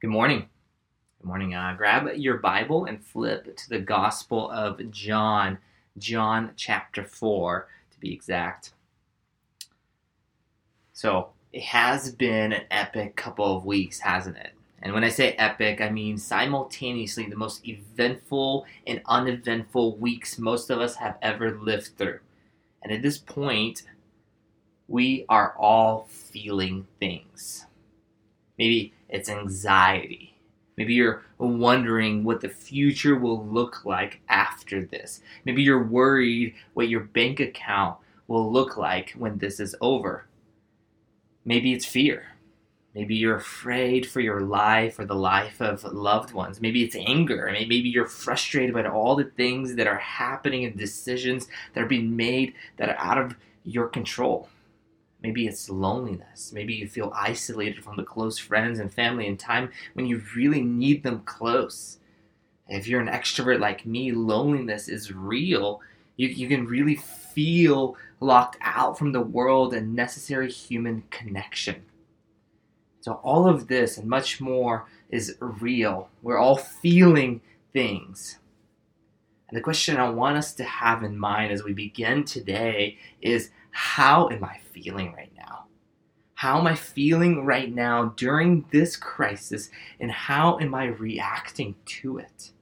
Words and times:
Good 0.00 0.10
morning. 0.10 0.48
Good 1.20 1.26
morning. 1.26 1.54
Uh, 1.56 1.74
grab 1.76 2.08
your 2.14 2.36
Bible 2.36 2.84
and 2.84 3.04
flip 3.04 3.56
to 3.56 3.68
the 3.68 3.80
Gospel 3.80 4.48
of 4.52 4.92
John, 4.92 5.58
John 5.98 6.52
chapter 6.54 7.02
4 7.02 7.66
to 7.90 7.98
be 7.98 8.12
exact. 8.14 8.74
So, 10.92 11.30
it 11.52 11.64
has 11.64 12.12
been 12.12 12.52
an 12.52 12.62
epic 12.70 13.16
couple 13.16 13.56
of 13.56 13.64
weeks, 13.64 13.98
hasn't 13.98 14.36
it? 14.36 14.52
And 14.82 14.92
when 14.94 15.02
I 15.02 15.08
say 15.08 15.32
epic, 15.32 15.80
I 15.80 15.90
mean 15.90 16.16
simultaneously 16.16 17.26
the 17.26 17.34
most 17.34 17.66
eventful 17.66 18.66
and 18.86 19.02
uneventful 19.06 19.96
weeks 19.96 20.38
most 20.38 20.70
of 20.70 20.78
us 20.78 20.94
have 20.94 21.18
ever 21.22 21.58
lived 21.58 21.96
through. 21.98 22.20
And 22.84 22.92
at 22.92 23.02
this 23.02 23.18
point, 23.18 23.82
we 24.86 25.24
are 25.28 25.56
all 25.58 26.06
feeling 26.08 26.86
things. 27.00 27.66
Maybe 28.56 28.92
it's 29.08 29.28
anxiety. 29.28 30.34
Maybe 30.76 30.94
you're 30.94 31.24
wondering 31.38 32.22
what 32.22 32.40
the 32.40 32.48
future 32.48 33.16
will 33.16 33.44
look 33.44 33.84
like 33.84 34.20
after 34.28 34.84
this. 34.84 35.20
Maybe 35.44 35.62
you're 35.62 35.82
worried 35.82 36.54
what 36.74 36.88
your 36.88 37.00
bank 37.00 37.40
account 37.40 37.98
will 38.28 38.52
look 38.52 38.76
like 38.76 39.10
when 39.18 39.38
this 39.38 39.58
is 39.58 39.74
over. 39.80 40.26
Maybe 41.44 41.72
it's 41.72 41.84
fear. 41.84 42.26
Maybe 42.94 43.16
you're 43.16 43.36
afraid 43.36 44.06
for 44.06 44.20
your 44.20 44.40
life 44.40 44.98
or 44.98 45.04
the 45.04 45.14
life 45.14 45.60
of 45.60 45.84
loved 45.84 46.32
ones. 46.32 46.60
Maybe 46.60 46.82
it's 46.82 46.96
anger. 46.96 47.48
Maybe 47.52 47.76
you're 47.76 48.06
frustrated 48.06 48.74
by 48.74 48.84
all 48.86 49.16
the 49.16 49.24
things 49.24 49.74
that 49.76 49.86
are 49.86 49.98
happening 49.98 50.64
and 50.64 50.76
decisions 50.76 51.48
that 51.74 51.82
are 51.82 51.88
being 51.88 52.16
made 52.16 52.54
that 52.76 52.88
are 52.88 52.98
out 52.98 53.18
of 53.18 53.36
your 53.64 53.88
control. 53.88 54.48
Maybe 55.22 55.46
it's 55.46 55.68
loneliness. 55.68 56.52
Maybe 56.52 56.74
you 56.74 56.88
feel 56.88 57.12
isolated 57.14 57.82
from 57.82 57.96
the 57.96 58.04
close 58.04 58.38
friends 58.38 58.78
and 58.78 58.92
family 58.92 59.26
in 59.26 59.36
time 59.36 59.70
when 59.94 60.06
you 60.06 60.22
really 60.36 60.62
need 60.62 61.02
them 61.02 61.22
close. 61.24 61.98
If 62.68 62.86
you're 62.86 63.00
an 63.00 63.08
extrovert 63.08 63.58
like 63.58 63.84
me, 63.84 64.12
loneliness 64.12 64.88
is 64.88 65.12
real. 65.12 65.80
You, 66.16 66.28
you 66.28 66.48
can 66.48 66.66
really 66.66 66.96
feel 66.96 67.96
locked 68.20 68.58
out 68.60 68.98
from 68.98 69.12
the 69.12 69.20
world 69.20 69.74
and 69.74 69.94
necessary 69.94 70.50
human 70.50 71.02
connection. 71.10 71.84
So, 73.00 73.14
all 73.22 73.48
of 73.48 73.68
this 73.68 73.96
and 73.96 74.08
much 74.08 74.40
more 74.40 74.86
is 75.08 75.36
real. 75.40 76.10
We're 76.22 76.38
all 76.38 76.56
feeling 76.56 77.40
things. 77.72 78.38
And 79.48 79.56
the 79.56 79.62
question 79.62 79.96
I 79.96 80.10
want 80.10 80.36
us 80.36 80.52
to 80.54 80.64
have 80.64 81.02
in 81.02 81.18
mind 81.18 81.52
as 81.52 81.62
we 81.62 81.72
begin 81.72 82.24
today 82.24 82.98
is 83.22 83.50
how 83.70 84.28
am 84.28 84.44
I 84.44 84.58
feeling 84.72 85.12
right 85.12 85.32
now? 85.36 85.64
How 86.34 86.58
am 86.58 86.66
I 86.66 86.76
feeling 86.76 87.44
right 87.44 87.74
now 87.74 88.12
during 88.16 88.64
this 88.70 88.96
crisis, 88.96 89.70
and 89.98 90.10
how 90.10 90.58
am 90.60 90.74
I 90.74 90.84
reacting 90.84 91.74
to 91.86 92.18
it? 92.18 92.52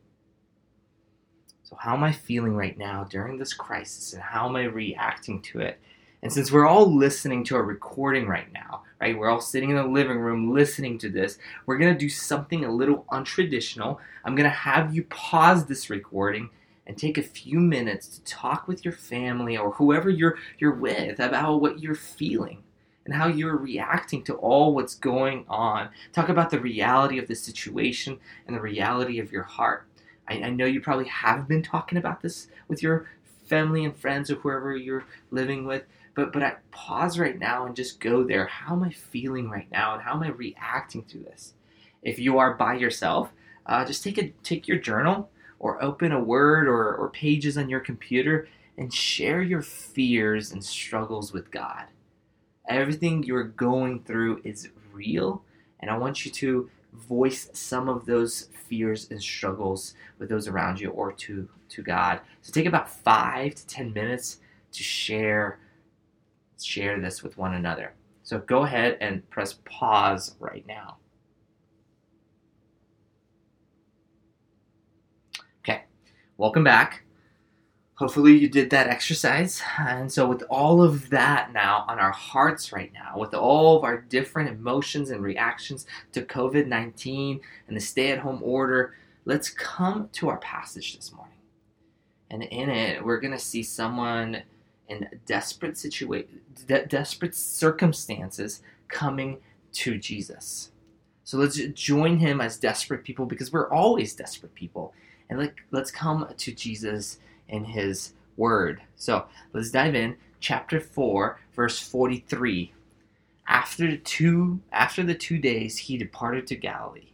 So, 1.62 1.76
how 1.78 1.94
am 1.94 2.02
I 2.02 2.12
feeling 2.12 2.56
right 2.56 2.78
now 2.78 3.04
during 3.04 3.38
this 3.38 3.52
crisis, 3.52 4.14
and 4.14 4.22
how 4.22 4.48
am 4.48 4.56
I 4.56 4.64
reacting 4.64 5.42
to 5.42 5.60
it? 5.60 5.78
And 6.22 6.32
since 6.32 6.50
we're 6.50 6.66
all 6.66 6.92
listening 6.92 7.44
to 7.44 7.56
a 7.56 7.62
recording 7.62 8.26
right 8.26 8.50
now, 8.52 8.82
right, 9.00 9.16
we're 9.16 9.28
all 9.28 9.40
sitting 9.40 9.70
in 9.70 9.76
the 9.76 9.84
living 9.84 10.18
room 10.18 10.52
listening 10.54 10.96
to 10.98 11.10
this, 11.10 11.38
we're 11.66 11.78
to 11.92 11.98
do 11.98 12.08
something 12.08 12.64
a 12.64 12.70
little 12.70 13.04
untraditional. 13.12 13.98
I'm 14.24 14.34
to 14.44 14.56
have 14.56 14.94
you 14.94 15.04
pause 15.04 15.66
this 15.66 15.90
recording 15.90 16.48
and 16.86 16.96
take 16.96 17.18
a 17.18 17.22
few 17.22 17.58
minutes 17.58 18.06
to 18.08 18.24
talk 18.24 18.68
with 18.68 18.84
your 18.84 18.94
family 18.94 19.56
or 19.56 19.72
whoever 19.72 20.08
you're 20.08 20.38
you're 20.58 20.74
with 20.74 21.18
about 21.18 21.60
what 21.60 21.80
you're 21.80 21.94
feeling 21.94 22.62
and 23.04 23.14
how 23.14 23.28
you're 23.28 23.56
reacting 23.56 24.22
to 24.24 24.34
all 24.34 24.74
what's 24.74 24.94
going 24.94 25.44
on. 25.48 25.88
Talk 26.12 26.28
about 26.28 26.50
the 26.50 26.60
reality 26.60 27.18
of 27.18 27.28
the 27.28 27.34
situation 27.34 28.18
and 28.46 28.56
the 28.56 28.60
reality 28.60 29.18
of 29.18 29.32
your 29.32 29.44
heart. 29.44 29.86
I, 30.28 30.34
I 30.42 30.50
know 30.50 30.66
you 30.66 30.80
probably 30.80 31.06
have 31.06 31.48
been 31.48 31.62
talking 31.62 31.98
about 31.98 32.20
this 32.20 32.48
with 32.68 32.82
your 32.82 33.06
family 33.46 33.84
and 33.84 33.96
friends 33.96 34.30
or 34.30 34.36
whoever 34.36 34.76
you're 34.76 35.04
living 35.30 35.66
with, 35.66 35.84
but 36.14 36.32
but 36.32 36.42
I 36.42 36.56
pause 36.72 37.18
right 37.18 37.38
now 37.38 37.66
and 37.66 37.76
just 37.76 38.00
go 38.00 38.24
there. 38.24 38.46
How 38.46 38.74
am 38.74 38.82
I 38.82 38.90
feeling 38.90 39.48
right 39.48 39.70
now, 39.70 39.94
and 39.94 40.02
how 40.02 40.14
am 40.14 40.22
I 40.22 40.30
reacting 40.30 41.04
to 41.04 41.18
this? 41.18 41.54
If 42.02 42.18
you 42.18 42.38
are 42.38 42.54
by 42.54 42.74
yourself, 42.74 43.30
uh, 43.66 43.84
just 43.84 44.02
take 44.02 44.18
a 44.18 44.30
take 44.42 44.66
your 44.66 44.78
journal 44.78 45.30
or 45.58 45.82
open 45.82 46.12
a 46.12 46.20
word 46.20 46.68
or, 46.68 46.94
or 46.94 47.10
pages 47.10 47.56
on 47.56 47.68
your 47.68 47.80
computer 47.80 48.48
and 48.78 48.92
share 48.92 49.42
your 49.42 49.62
fears 49.62 50.52
and 50.52 50.62
struggles 50.62 51.32
with 51.32 51.50
God. 51.50 51.84
Everything 52.68 53.22
you're 53.22 53.44
going 53.44 54.02
through 54.02 54.40
is 54.44 54.68
real, 54.92 55.42
and 55.80 55.90
I 55.90 55.96
want 55.96 56.24
you 56.24 56.30
to 56.32 56.70
voice 56.92 57.48
some 57.52 57.88
of 57.88 58.06
those 58.06 58.48
fears 58.68 59.08
and 59.10 59.22
struggles 59.22 59.94
with 60.18 60.28
those 60.28 60.48
around 60.48 60.80
you 60.80 60.90
or 60.90 61.12
to, 61.12 61.48
to 61.68 61.82
God. 61.82 62.20
So 62.42 62.52
take 62.52 62.66
about 62.66 62.90
five 62.90 63.54
to 63.54 63.66
ten 63.66 63.92
minutes 63.92 64.38
to 64.72 64.82
share 64.82 65.58
share 66.62 66.98
this 66.98 67.22
with 67.22 67.36
one 67.36 67.54
another. 67.54 67.92
So 68.22 68.38
go 68.38 68.64
ahead 68.64 68.96
and 69.00 69.28
press 69.30 69.58
pause 69.64 70.34
right 70.40 70.66
now. 70.66 70.96
Welcome 76.36 76.64
back. 76.64 77.02
Hopefully, 77.94 78.36
you 78.36 78.48
did 78.48 78.68
that 78.70 78.88
exercise. 78.88 79.62
And 79.78 80.12
so, 80.12 80.28
with 80.28 80.42
all 80.50 80.82
of 80.82 81.08
that 81.10 81.52
now 81.52 81.84
on 81.88 81.98
our 81.98 82.12
hearts 82.12 82.72
right 82.72 82.92
now, 82.92 83.18
with 83.18 83.32
all 83.32 83.78
of 83.78 83.84
our 83.84 84.02
different 84.02 84.50
emotions 84.50 85.10
and 85.10 85.22
reactions 85.22 85.86
to 86.12 86.22
COVID 86.22 86.66
19 86.66 87.40
and 87.68 87.76
the 87.76 87.80
stay 87.80 88.10
at 88.10 88.18
home 88.18 88.40
order, 88.42 88.94
let's 89.24 89.48
come 89.48 90.10
to 90.12 90.28
our 90.28 90.38
passage 90.38 90.96
this 90.96 91.12
morning. 91.12 91.38
And 92.30 92.42
in 92.42 92.68
it, 92.68 93.04
we're 93.04 93.20
going 93.20 93.32
to 93.32 93.38
see 93.38 93.62
someone 93.62 94.42
in 94.88 95.08
desperate 95.24 95.78
situation, 95.78 96.40
de- 96.66 96.86
desperate 96.86 97.34
circumstances 97.34 98.62
coming 98.88 99.38
to 99.72 99.96
Jesus. 99.98 100.70
So 101.24 101.38
let's 101.38 101.56
join 101.56 102.18
him 102.18 102.40
as 102.40 102.58
desperate 102.58 103.04
people 103.04 103.26
because 103.26 103.52
we're 103.52 103.70
always 103.70 104.14
desperate 104.14 104.54
people 104.54 104.92
and 105.28 105.38
let, 105.38 105.54
let's 105.70 105.90
come 105.90 106.28
to 106.36 106.52
Jesus 106.52 107.18
and 107.48 107.66
his 107.66 108.12
word. 108.36 108.82
So 108.96 109.26
let's 109.52 109.70
dive 109.70 109.94
in. 109.94 110.16
Chapter 110.40 110.80
4, 110.80 111.40
verse 111.54 111.78
43. 111.80 112.72
After 113.48 113.90
the 113.90 113.96
two 113.98 114.60
after 114.72 115.02
the 115.02 115.14
two 115.14 115.38
days 115.38 115.78
he 115.78 115.96
departed 115.96 116.46
to 116.48 116.56
Galilee. 116.56 117.12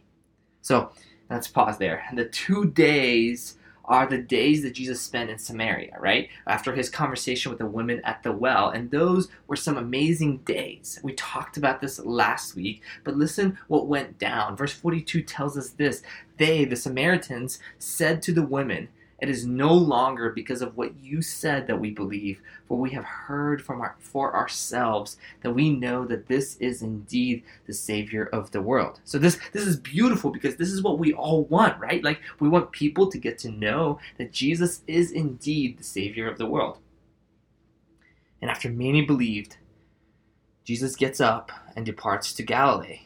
So 0.61 0.91
let's 1.29 1.47
pause 1.47 1.77
there. 1.77 2.03
The 2.13 2.25
two 2.25 2.65
days 2.65 3.57
are 3.85 4.07
the 4.07 4.17
days 4.17 4.61
that 4.63 4.73
Jesus 4.73 5.01
spent 5.01 5.29
in 5.29 5.37
Samaria, 5.37 5.97
right? 5.99 6.29
After 6.47 6.73
his 6.73 6.89
conversation 6.89 7.49
with 7.49 7.59
the 7.59 7.65
women 7.65 8.01
at 8.03 8.23
the 8.23 8.31
well. 8.31 8.69
And 8.69 8.89
those 8.91 9.27
were 9.47 9.55
some 9.55 9.77
amazing 9.77 10.37
days. 10.39 10.99
We 11.03 11.13
talked 11.13 11.57
about 11.57 11.81
this 11.81 11.99
last 11.99 12.55
week, 12.55 12.81
but 13.03 13.17
listen 13.17 13.57
what 13.67 13.87
went 13.87 14.17
down. 14.19 14.55
Verse 14.55 14.73
42 14.73 15.21
tells 15.23 15.57
us 15.57 15.69
this 15.71 16.01
They, 16.37 16.65
the 16.65 16.75
Samaritans, 16.75 17.59
said 17.77 18.21
to 18.23 18.31
the 18.31 18.43
women, 18.43 18.87
it 19.23 19.29
is 19.29 19.47
no 19.47 19.73
longer 19.73 20.31
because 20.31 20.61
of 20.61 20.75
what 20.75 20.99
you 21.01 21.21
said 21.21 21.65
that 21.67 21.79
we 21.79 21.91
believe, 21.91 22.41
for 22.67 22.77
we 22.77 22.91
have 22.91 23.05
heard 23.05 23.61
from 23.61 23.79
our, 23.79 23.95
for 23.97 24.35
ourselves 24.35 25.15
that 25.43 25.53
we 25.53 25.69
know 25.69 26.03
that 26.05 26.27
this 26.27 26.57
is 26.57 26.81
indeed 26.81 27.41
the 27.65 27.73
Savior 27.73 28.25
of 28.33 28.51
the 28.51 28.61
world. 28.61 28.99
So 29.05 29.17
this 29.17 29.39
this 29.53 29.65
is 29.65 29.77
beautiful 29.77 30.29
because 30.29 30.57
this 30.57 30.73
is 30.73 30.81
what 30.81 30.99
we 30.99 31.13
all 31.13 31.45
want, 31.45 31.79
right? 31.79 32.03
Like 32.03 32.19
we 32.41 32.49
want 32.49 32.73
people 32.73 33.09
to 33.09 33.17
get 33.17 33.37
to 33.39 33.49
know 33.49 33.97
that 34.17 34.33
Jesus 34.33 34.81
is 34.87 35.13
indeed 35.13 35.77
the 35.77 35.85
Savior 35.85 36.29
of 36.29 36.37
the 36.37 36.45
world. 36.45 36.79
And 38.41 38.51
after 38.51 38.69
many 38.69 39.05
believed, 39.05 39.55
Jesus 40.65 40.97
gets 40.97 41.21
up 41.21 41.49
and 41.77 41.85
departs 41.85 42.33
to 42.33 42.43
Galilee. 42.43 43.03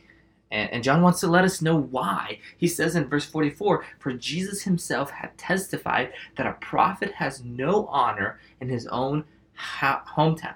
And, 0.51 0.71
and 0.71 0.83
John 0.83 1.01
wants 1.01 1.19
to 1.21 1.27
let 1.27 1.43
us 1.43 1.61
know 1.61 1.77
why. 1.77 2.39
He 2.57 2.67
says 2.67 2.95
in 2.95 3.09
verse 3.09 3.25
44 3.25 3.85
For 3.99 4.13
Jesus 4.13 4.63
himself 4.63 5.11
had 5.11 5.37
testified 5.37 6.13
that 6.35 6.47
a 6.47 6.53
prophet 6.53 7.13
has 7.13 7.43
no 7.43 7.87
honor 7.87 8.39
in 8.61 8.69
his 8.69 8.87
own 8.87 9.25
ha- 9.53 10.03
hometown. 10.15 10.55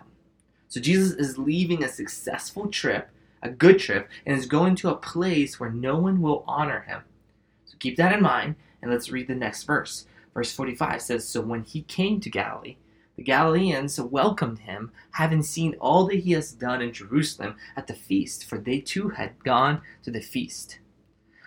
So 0.67 0.79
Jesus 0.79 1.13
is 1.13 1.37
leaving 1.37 1.83
a 1.83 1.89
successful 1.89 2.67
trip, 2.67 3.09
a 3.41 3.49
good 3.49 3.79
trip, 3.79 4.09
and 4.25 4.37
is 4.37 4.45
going 4.45 4.75
to 4.77 4.89
a 4.89 4.95
place 4.95 5.59
where 5.59 5.71
no 5.71 5.97
one 5.97 6.21
will 6.21 6.45
honor 6.47 6.81
him. 6.81 7.01
So 7.65 7.75
keep 7.79 7.97
that 7.97 8.13
in 8.13 8.21
mind, 8.21 8.55
and 8.81 8.89
let's 8.89 9.11
read 9.11 9.27
the 9.27 9.35
next 9.35 9.63
verse. 9.63 10.05
Verse 10.33 10.53
45 10.53 11.01
says 11.01 11.27
So 11.27 11.41
when 11.41 11.63
he 11.63 11.81
came 11.81 12.21
to 12.21 12.29
Galilee, 12.29 12.77
the 13.15 13.23
Galileans 13.23 13.99
welcomed 13.99 14.59
him, 14.59 14.91
having 15.11 15.43
seen 15.43 15.75
all 15.79 16.05
that 16.07 16.21
he 16.21 16.31
has 16.31 16.51
done 16.53 16.81
in 16.81 16.93
Jerusalem 16.93 17.55
at 17.75 17.87
the 17.87 17.93
feast, 17.93 18.45
for 18.45 18.57
they 18.57 18.79
too 18.79 19.09
had 19.09 19.43
gone 19.43 19.81
to 20.03 20.11
the 20.11 20.21
feast. 20.21 20.79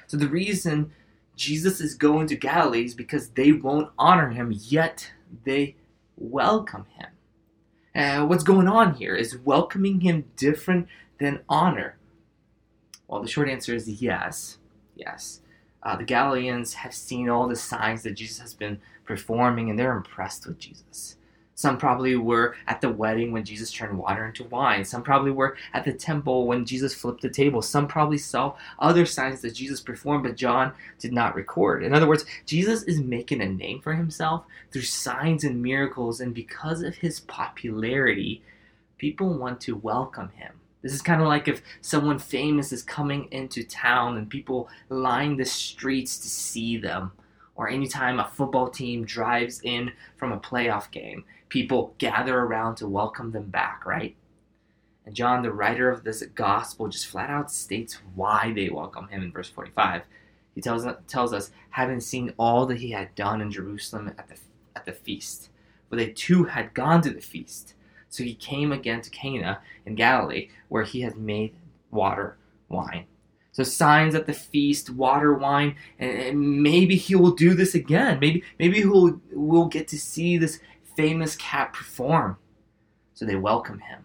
So 0.06 0.16
the 0.16 0.28
reason 0.28 0.92
Jesus 1.36 1.80
is 1.80 1.94
going 1.94 2.26
to 2.28 2.36
Galilee 2.36 2.84
is 2.84 2.94
because 2.94 3.30
they 3.30 3.52
won't 3.52 3.90
honor 3.98 4.30
him, 4.30 4.52
yet 4.52 5.10
they 5.44 5.76
welcome 6.16 6.86
him. 6.96 7.08
Uh, 7.94 8.26
what's 8.26 8.44
going 8.44 8.68
on 8.68 8.94
here? 8.94 9.14
Is 9.14 9.38
welcoming 9.38 10.00
him 10.00 10.24
different 10.36 10.88
than 11.18 11.40
honor? 11.48 11.96
Well, 13.08 13.22
the 13.22 13.28
short 13.28 13.48
answer 13.48 13.74
is 13.74 13.88
yes. 13.88 14.58
Yes. 14.96 15.40
Uh, 15.82 15.96
the 15.96 16.04
Galileans 16.04 16.74
have 16.74 16.94
seen 16.94 17.28
all 17.28 17.46
the 17.46 17.56
signs 17.56 18.02
that 18.02 18.12
Jesus 18.12 18.38
has 18.38 18.54
been 18.54 18.80
performing, 19.04 19.70
and 19.70 19.78
they're 19.78 19.96
impressed 19.96 20.46
with 20.46 20.58
Jesus. 20.58 21.16
Some 21.56 21.78
probably 21.78 22.16
were 22.16 22.56
at 22.66 22.80
the 22.80 22.90
wedding 22.90 23.30
when 23.30 23.44
Jesus 23.44 23.70
turned 23.70 23.96
water 23.96 24.26
into 24.26 24.44
wine. 24.44 24.84
Some 24.84 25.02
probably 25.02 25.30
were 25.30 25.56
at 25.72 25.84
the 25.84 25.92
temple 25.92 26.46
when 26.46 26.66
Jesus 26.66 26.94
flipped 26.94 27.22
the 27.22 27.30
table. 27.30 27.62
Some 27.62 27.86
probably 27.86 28.18
saw 28.18 28.56
other 28.78 29.06
signs 29.06 29.40
that 29.42 29.54
Jesus 29.54 29.80
performed, 29.80 30.24
but 30.24 30.36
John 30.36 30.72
did 30.98 31.12
not 31.12 31.36
record. 31.36 31.84
In 31.84 31.94
other 31.94 32.08
words, 32.08 32.24
Jesus 32.44 32.82
is 32.82 33.00
making 33.00 33.40
a 33.40 33.48
name 33.48 33.80
for 33.80 33.94
himself 33.94 34.44
through 34.72 34.82
signs 34.82 35.44
and 35.44 35.62
miracles, 35.62 36.20
and 36.20 36.34
because 36.34 36.82
of 36.82 36.96
his 36.96 37.20
popularity, 37.20 38.42
people 38.98 39.38
want 39.38 39.60
to 39.62 39.76
welcome 39.76 40.30
him. 40.30 40.54
This 40.82 40.92
is 40.92 41.02
kind 41.02 41.22
of 41.22 41.28
like 41.28 41.48
if 41.48 41.62
someone 41.80 42.18
famous 42.18 42.72
is 42.72 42.82
coming 42.82 43.28
into 43.30 43.62
town 43.62 44.18
and 44.18 44.28
people 44.28 44.68
line 44.90 45.36
the 45.36 45.44
streets 45.44 46.18
to 46.18 46.28
see 46.28 46.76
them 46.76 47.12
or 47.54 47.68
anytime 47.68 48.18
a 48.18 48.28
football 48.28 48.68
team 48.68 49.04
drives 49.04 49.60
in 49.62 49.92
from 50.16 50.32
a 50.32 50.38
playoff 50.40 50.90
game, 50.90 51.24
people 51.54 51.94
gather 51.98 52.40
around 52.40 52.74
to 52.74 52.88
welcome 52.88 53.30
them 53.30 53.48
back, 53.48 53.86
right? 53.86 54.16
And 55.06 55.14
John, 55.14 55.44
the 55.44 55.52
writer 55.52 55.88
of 55.88 56.02
this 56.02 56.20
gospel, 56.34 56.88
just 56.88 57.06
flat 57.06 57.30
out 57.30 57.48
states 57.48 58.00
why 58.16 58.52
they 58.52 58.68
welcome 58.70 59.06
him 59.06 59.22
in 59.22 59.30
verse 59.30 59.50
45. 59.50 60.02
He 60.56 60.60
tells, 60.60 60.84
tells 61.06 61.32
us, 61.32 61.52
having 61.70 62.00
seen 62.00 62.34
all 62.38 62.66
that 62.66 62.78
he 62.78 62.90
had 62.90 63.14
done 63.14 63.40
in 63.40 63.52
Jerusalem 63.52 64.12
at 64.18 64.26
the, 64.26 64.34
at 64.74 64.84
the 64.84 64.90
feast. 64.90 65.48
For 65.88 65.94
they 65.94 66.08
too 66.08 66.42
had 66.42 66.74
gone 66.74 67.02
to 67.02 67.10
the 67.10 67.20
feast. 67.20 67.74
So 68.08 68.24
he 68.24 68.34
came 68.34 68.72
again 68.72 69.00
to 69.02 69.10
Cana 69.10 69.60
in 69.86 69.94
Galilee, 69.94 70.48
where 70.68 70.82
he 70.82 71.02
had 71.02 71.16
made 71.16 71.54
water 71.92 72.36
wine. 72.68 73.06
So 73.54 73.62
signs 73.62 74.16
at 74.16 74.26
the 74.26 74.32
feast, 74.32 74.90
water, 74.90 75.32
wine, 75.32 75.76
and, 76.00 76.60
maybe 76.60 76.96
he 76.96 77.14
will 77.14 77.30
do 77.30 77.54
this 77.54 77.76
again. 77.76 78.18
Maybe 78.18 78.42
maybe 78.58 78.78
he'll 78.78 79.20
we'll 79.30 79.66
get 79.66 79.86
to 79.88 79.98
see 79.98 80.36
this 80.36 80.58
famous 80.96 81.36
cat 81.36 81.72
perform. 81.72 82.38
So 83.14 83.24
they 83.24 83.36
welcome 83.36 83.80
him. 83.80 84.04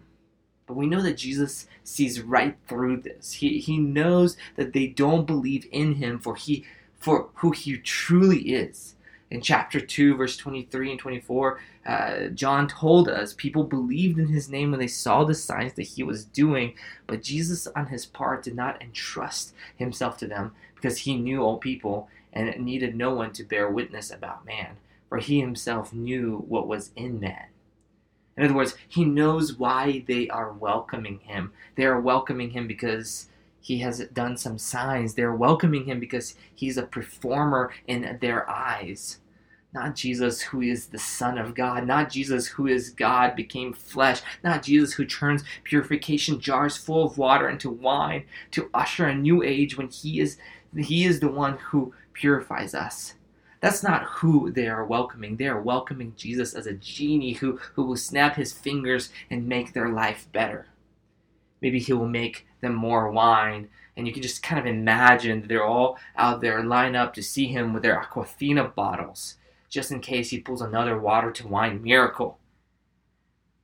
But 0.66 0.76
we 0.76 0.86
know 0.86 1.02
that 1.02 1.16
Jesus 1.16 1.66
sees 1.82 2.20
right 2.20 2.56
through 2.68 2.98
this. 2.98 3.32
He, 3.32 3.58
he 3.58 3.78
knows 3.78 4.36
that 4.56 4.72
they 4.72 4.86
don't 4.86 5.26
believe 5.26 5.66
in 5.72 5.94
him 5.94 6.18
for 6.18 6.36
he 6.36 6.64
for 6.98 7.30
who 7.36 7.50
he 7.50 7.78
truly 7.78 8.52
is 8.52 8.94
in 9.30 9.40
chapter 9.40 9.80
2, 9.80 10.16
verse 10.16 10.36
23 10.36 10.90
and 10.90 11.00
24, 11.00 11.60
uh, 11.86 12.26
John 12.28 12.66
told 12.66 13.08
us 13.08 13.32
people 13.32 13.62
believed 13.62 14.18
in 14.18 14.26
his 14.26 14.48
name 14.48 14.72
when 14.72 14.80
they 14.80 14.88
saw 14.88 15.24
the 15.24 15.34
signs 15.34 15.74
that 15.74 15.82
he 15.82 16.02
was 16.02 16.24
doing, 16.24 16.74
but 17.06 17.22
Jesus, 17.22 17.68
on 17.68 17.86
his 17.86 18.06
part, 18.06 18.42
did 18.42 18.56
not 18.56 18.82
entrust 18.82 19.54
himself 19.76 20.16
to 20.18 20.26
them 20.26 20.52
because 20.74 20.98
he 20.98 21.16
knew 21.16 21.42
all 21.42 21.58
people 21.58 22.08
and 22.32 22.64
needed 22.64 22.96
no 22.96 23.14
one 23.14 23.32
to 23.32 23.44
bear 23.44 23.70
witness 23.70 24.10
about 24.10 24.44
man, 24.44 24.76
for 25.10 25.18
he 25.18 25.40
himself 25.40 25.92
knew 25.92 26.44
what 26.48 26.66
was 26.66 26.92
in 26.96 27.20
man. 27.20 27.46
In 28.38 28.44
other 28.44 28.54
words, 28.54 28.76
he 28.88 29.04
knows 29.04 29.58
why 29.58 30.04
they 30.08 30.30
are 30.30 30.52
welcoming 30.52 31.18
him. 31.18 31.52
They 31.74 31.84
are 31.84 32.00
welcoming 32.00 32.50
him 32.50 32.66
because 32.66 33.26
he 33.60 33.78
has 33.80 33.98
done 34.14 34.38
some 34.38 34.56
signs. 34.56 35.12
They're 35.12 35.34
welcoming 35.34 35.84
him 35.84 36.00
because 36.00 36.36
he's 36.54 36.78
a 36.78 36.84
performer 36.84 37.70
in 37.86 38.18
their 38.22 38.48
eyes. 38.48 39.18
Not 39.72 39.94
Jesus 39.94 40.40
who 40.40 40.62
is 40.62 40.86
the 40.86 40.98
Son 40.98 41.38
of 41.38 41.54
God, 41.54 41.86
not 41.86 42.10
Jesus 42.10 42.46
who 42.46 42.66
is 42.66 42.90
God 42.90 43.36
became 43.36 43.72
flesh, 43.72 44.22
not 44.42 44.62
Jesus 44.62 44.94
who 44.94 45.04
turns 45.04 45.44
purification 45.62 46.40
jars 46.40 46.76
full 46.76 47.04
of 47.04 47.18
water 47.18 47.48
into 47.48 47.70
wine 47.70 48.24
to 48.52 48.70
usher 48.72 49.06
a 49.06 49.14
new 49.14 49.42
age 49.42 49.76
when 49.76 49.88
he 49.88 50.20
is 50.20 50.38
he 50.76 51.04
is 51.04 51.20
the 51.20 51.28
one 51.28 51.58
who 51.58 51.92
purifies 52.14 52.74
us. 52.74 53.14
That's 53.60 53.82
not 53.82 54.04
who 54.04 54.50
they 54.50 54.68
are 54.68 54.84
welcoming. 54.84 55.36
They 55.36 55.46
are 55.46 55.60
welcoming 55.60 56.14
Jesus 56.16 56.54
as 56.54 56.66
a 56.66 56.72
genie 56.72 57.34
who, 57.34 57.58
who 57.74 57.84
will 57.84 57.96
snap 57.96 58.36
his 58.36 58.52
fingers 58.52 59.10
and 59.28 59.46
make 59.46 59.72
their 59.72 59.88
life 59.88 60.28
better. 60.32 60.66
Maybe 61.60 61.78
he 61.78 61.92
will 61.92 62.08
make 62.08 62.46
them 62.62 62.74
more 62.74 63.10
wine. 63.10 63.68
And 63.96 64.06
you 64.06 64.14
can 64.14 64.22
just 64.22 64.42
kind 64.42 64.58
of 64.58 64.66
imagine 64.66 65.46
they're 65.46 65.64
all 65.64 65.98
out 66.16 66.40
there 66.40 66.64
line 66.64 66.96
up 66.96 67.12
to 67.14 67.22
see 67.22 67.46
him 67.48 67.74
with 67.74 67.82
their 67.82 68.00
Aquafina 68.00 68.74
bottles, 68.74 69.36
just 69.68 69.92
in 69.92 70.00
case 70.00 70.30
he 70.30 70.40
pulls 70.40 70.62
another 70.62 70.98
water 70.98 71.30
to 71.30 71.48
wine 71.48 71.82
miracle. 71.82 72.39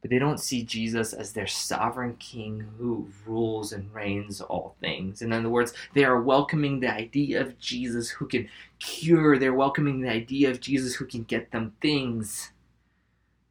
They 0.06 0.18
don't 0.18 0.40
see 0.40 0.62
Jesus 0.62 1.12
as 1.12 1.32
their 1.32 1.46
sovereign 1.46 2.16
king 2.16 2.66
who 2.78 3.08
rules 3.26 3.72
and 3.72 3.92
reigns 3.94 4.40
all 4.40 4.76
things. 4.80 5.22
In 5.22 5.32
other 5.32 5.48
words, 5.48 5.72
they 5.94 6.04
are 6.04 6.20
welcoming 6.20 6.80
the 6.80 6.92
idea 6.92 7.40
of 7.40 7.58
Jesus 7.58 8.10
who 8.10 8.26
can 8.26 8.48
cure, 8.78 9.38
they're 9.38 9.54
welcoming 9.54 10.00
the 10.00 10.10
idea 10.10 10.50
of 10.50 10.60
Jesus 10.60 10.94
who 10.94 11.06
can 11.06 11.24
get 11.24 11.50
them 11.50 11.74
things. 11.80 12.52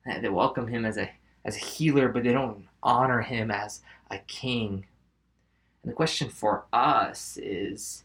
They 0.06 0.30
welcome 0.30 0.68
him 0.68 0.86
as 0.86 0.98
a 0.98 1.10
as 1.44 1.56
a 1.56 1.60
healer, 1.60 2.10
but 2.10 2.24
they 2.24 2.34
don't 2.34 2.66
honor 2.82 3.22
him 3.22 3.52
as 3.52 3.82
a 4.10 4.18
king. 4.20 4.86
And 5.84 5.92
the 5.92 5.96
question 5.96 6.30
for 6.30 6.66
us 6.74 7.38
is 7.42 8.04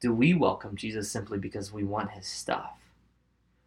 do 0.00 0.12
we 0.12 0.34
welcome 0.34 0.76
Jesus 0.76 1.10
simply 1.10 1.38
because 1.38 1.72
we 1.72 1.84
want 1.84 2.10
his 2.10 2.26
stuff? 2.26 2.83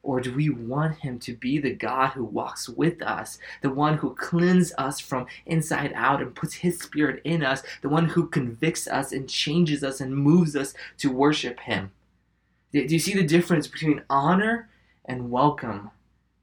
Or 0.03 0.21
do 0.21 0.33
we 0.33 0.49
want 0.49 0.99
him 0.99 1.19
to 1.19 1.33
be 1.33 1.59
the 1.59 1.73
God 1.73 2.11
who 2.11 2.23
walks 2.23 2.69
with 2.69 3.01
us, 3.01 3.39
the 3.61 3.69
one 3.69 3.97
who 3.97 4.15
cleanses 4.15 4.73
us 4.77 4.99
from 4.99 5.27
inside 5.45 5.91
out 5.93 6.21
and 6.21 6.33
puts 6.33 6.55
his 6.55 6.79
spirit 6.79 7.21
in 7.25 7.43
us, 7.43 7.61
the 7.81 7.89
one 7.89 8.05
who 8.05 8.27
convicts 8.27 8.87
us 8.87 9.11
and 9.11 9.27
changes 9.27 9.83
us 9.83 9.99
and 9.99 10.15
moves 10.15 10.55
us 10.55 10.73
to 10.99 11.11
worship 11.11 11.59
him? 11.61 11.91
Do 12.71 12.79
you 12.79 12.99
see 12.99 13.15
the 13.15 13.23
difference 13.23 13.67
between 13.67 14.03
honor 14.09 14.69
and 15.03 15.31
welcome? 15.31 15.91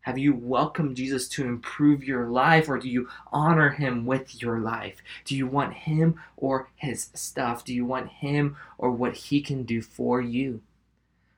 Have 0.03 0.19
you 0.19 0.35
welcomed 0.35 0.97
Jesus 0.97 1.29
to 1.29 1.47
improve 1.47 2.05
your 2.05 2.27
life, 2.29 2.69
or 2.69 2.79
do 2.79 2.91
you 2.91 3.09
honor 3.33 3.71
him 3.71 4.05
with 4.05 4.43
your 4.43 4.59
life? 4.59 4.97
Do 5.25 5.35
you 5.35 5.47
want 5.47 5.73
him 5.73 6.21
or 6.37 6.69
his 6.77 7.09
stuff? 7.15 7.65
Do 7.65 7.73
you 7.73 7.87
want 7.87 8.11
him 8.11 8.57
or 8.77 8.91
what 8.91 9.15
he 9.15 9.41
can 9.41 9.63
do 9.63 9.81
for 9.81 10.21
you? 10.21 10.61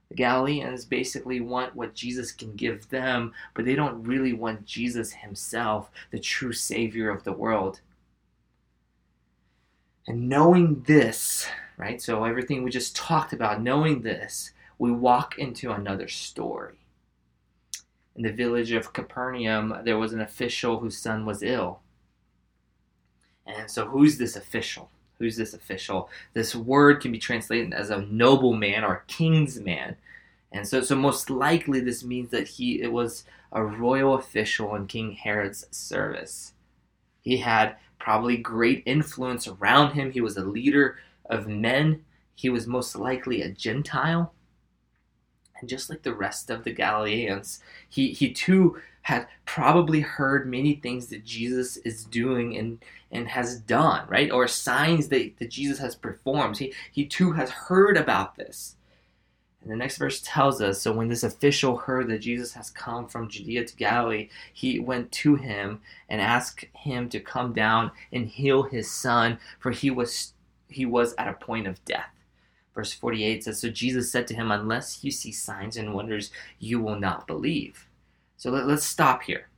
The 0.09 0.15
Galileans 0.15 0.85
basically 0.85 1.41
want 1.41 1.75
what 1.75 1.95
Jesus 1.95 2.31
can 2.31 2.55
give 2.55 2.89
them, 2.89 3.33
but 3.55 3.65
they 3.65 3.75
don't 3.75 4.03
really 4.05 4.33
want 4.33 4.65
Jesus 4.65 5.13
himself, 5.13 5.91
the 6.11 6.21
true 6.21 6.53
Savior 6.53 7.11
of 7.11 7.25
the 7.25 7.33
world. 7.33 7.81
And 10.07 10.29
knowing 10.29 10.83
this, 10.83 11.49
right, 11.77 12.01
so 12.01 12.25
everything 12.25 12.63
we 12.63 12.71
just 12.71 12.95
talked 12.95 13.33
about, 13.33 13.63
knowing 13.63 14.03
this, 14.03 14.53
we 14.79 14.93
walk 14.93 15.39
into 15.39 15.73
another 15.73 16.07
story 16.07 16.79
in 18.17 18.23
the 18.23 18.33
village 18.33 18.73
of 18.73 18.93
Capernaum, 18.93 19.77
there 19.85 19.99
was 19.99 20.13
an 20.13 20.21
official 20.21 20.79
whose 20.79 20.97
son 20.97 21.27
was 21.27 21.43
ill. 21.43 21.81
And 23.47 23.71
so, 23.71 23.87
who's 23.87 24.19
this 24.19 24.37
official? 24.37 24.91
Who's 25.19 25.37
this 25.37 25.55
official? 25.55 26.11
This 26.35 26.55
word 26.55 27.01
can 27.01 27.13
be 27.13 27.19
translated 27.19 27.73
as 27.73 27.91
a 27.91 28.03
nobleman 28.03 28.85
or 28.85 28.95
a 28.95 29.13
king's 29.13 29.59
man. 29.59 29.97
And 30.53 30.67
so, 30.67 30.81
so 30.81 30.95
most 30.95 31.31
likely, 31.31 31.81
this 31.81 32.05
means 32.05 32.31
that 32.31 32.49
he 32.49 32.81
it 32.81 32.93
was 32.93 33.25
a 33.53 33.65
royal 33.65 34.15
official 34.15 34.75
in 34.75 34.87
King 34.87 35.13
Herod's 35.13 35.67
service. 35.71 36.53
He 37.23 37.39
had 37.39 37.77
probably 37.99 38.37
great 38.37 38.83
influence 38.87 39.49
around 39.49 39.93
him. 39.93 40.13
He 40.13 40.21
was 40.21 40.37
a 40.37 40.45
leader 40.45 40.99
of 41.29 41.49
men. 41.49 42.05
He 42.35 42.51
was 42.51 42.67
most 42.67 42.95
likely 42.95 43.43
a 43.43 43.51
Gentile. 43.51 44.33
And 45.59 45.69
just 45.69 45.89
like 45.89 46.03
the 46.03 46.15
rest 46.15 46.51
of 46.51 46.65
the 46.65 46.73
Galileans, 46.73 47.61
he, 47.89 48.13
he 48.13 48.33
too 48.33 48.81
had 49.07 49.29
probably 49.45 50.01
heard 50.01 50.51
many 50.51 50.75
things 50.75 51.07
that 51.07 51.25
Jesus 51.25 51.77
is 51.77 52.05
doing 52.07 52.57
and, 52.57 52.85
and 53.13 53.29
has 53.29 53.61
done, 53.61 54.05
right? 54.09 54.33
Or 54.33 54.49
signs 54.49 55.07
that, 55.11 55.39
that 55.39 55.49
Jesus 55.49 55.79
has 55.79 55.95
performed. 55.95 56.59
He, 56.59 56.75
he 56.91 57.07
too 57.07 57.31
has 57.31 57.51
heard 57.51 57.97
about 57.97 58.35
this. 58.35 58.75
And 59.63 59.71
the 59.71 59.77
next 59.77 59.99
verse 59.99 60.21
tells 60.25 60.61
us 60.61 60.83
So 60.83 60.93
when 60.93 61.07
this 61.07 61.23
official 61.23 61.77
heard 61.77 62.09
that 62.09 62.19
Jesus 62.19 62.55
has 62.55 62.69
come 62.69 63.07
from 63.07 63.29
Judea 63.29 63.67
to 63.67 63.77
Galilee, 63.77 64.29
he 64.53 64.81
went 64.81 65.13
to 65.13 65.37
him 65.37 65.83
and 66.09 66.21
asked 66.21 66.65
him 66.75 67.09
to 67.11 67.21
come 67.21 67.53
down 67.53 67.93
and 68.13 68.27
heal 68.27 68.65
his 68.65 68.91
son, 68.91 69.39
for 69.61 69.71
he 69.71 69.89
was, 69.89 70.33
he 70.69 70.85
was 70.85 71.15
at 71.17 71.29
a 71.29 71.33
point 71.35 71.69
of 71.69 71.85
death. 71.85 72.11
Verse 72.75 72.93
48 72.93 73.45
says, 73.45 73.61
So 73.61 73.69
Jesus 73.69 74.11
said 74.11 74.27
to 74.27 74.35
him, 74.35 74.51
Unless 74.51 75.05
you 75.05 75.13
see 75.13 75.31
signs 75.31 75.77
and 75.77 75.95
wonders, 75.95 76.33
you 76.59 76.81
will 76.81 76.99
not 76.99 77.29
believe. 77.29 77.86
So 78.37 78.51
let, 78.51 78.65
us 78.65 78.85
stop 78.85 79.23
here. 79.23 79.49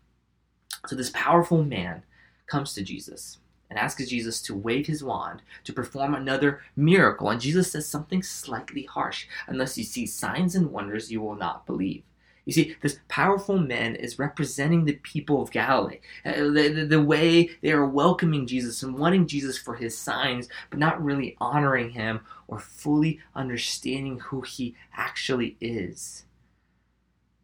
So 0.87 0.94
this 0.94 1.11
powerful 1.11 1.64
man 1.64 2.04
comes 2.47 2.75
to 2.75 2.82
Jesus 2.82 3.38
and 3.68 3.78
asks 3.78 4.06
Jesus 4.06 4.40
to 4.42 4.54
wave 4.54 4.87
his 4.87 5.04
wand 5.04 5.42
to 5.64 5.73
perform 5.73 6.14
another 6.14 6.62
miracle. 6.76 7.28
And 7.28 7.40
Jesus 7.40 7.73
says 7.73 7.88
something 7.88 8.23
slightly 8.23 8.85
harsh 8.85 9.26
Unless 9.47 9.76
you 9.76 9.85
see 9.85 10.06
signs 10.06 10.54
and 10.54 10.70
wonders, 10.70 11.11
you 11.11 11.20
will 11.20 11.35
not 11.35 11.66
believe. 11.66 12.02
You 12.49 12.54
see, 12.54 12.76
this 12.80 13.00
powerful 13.08 13.58
man 13.58 13.94
is 13.94 14.18
representing 14.18 14.87
the 14.87 14.94
people 14.94 15.42
of 15.42 15.50
Galilee. 15.50 15.99
Uh, 16.25 16.44
the, 16.44 16.73
the, 16.75 16.87
the, 16.87 17.02
way 17.02 17.50
they 17.61 17.73
are 17.73 17.85
welcoming 17.85 18.47
Jesus 18.47 18.82
and 18.82 18.99
wanting 18.99 19.26
Jesus 19.26 19.58
for 19.58 19.75
his 19.75 19.99
signs, 19.99 20.49
but 20.70 20.78
not 20.78 21.04
really 21.04 21.37
honoring 21.42 21.90
him 21.90 22.20
or 22.47 22.58
fully 22.58 23.20
understanding 23.35 24.20
who 24.20 24.40
he 24.40 24.75
actually 24.97 25.58
is. 25.61 26.25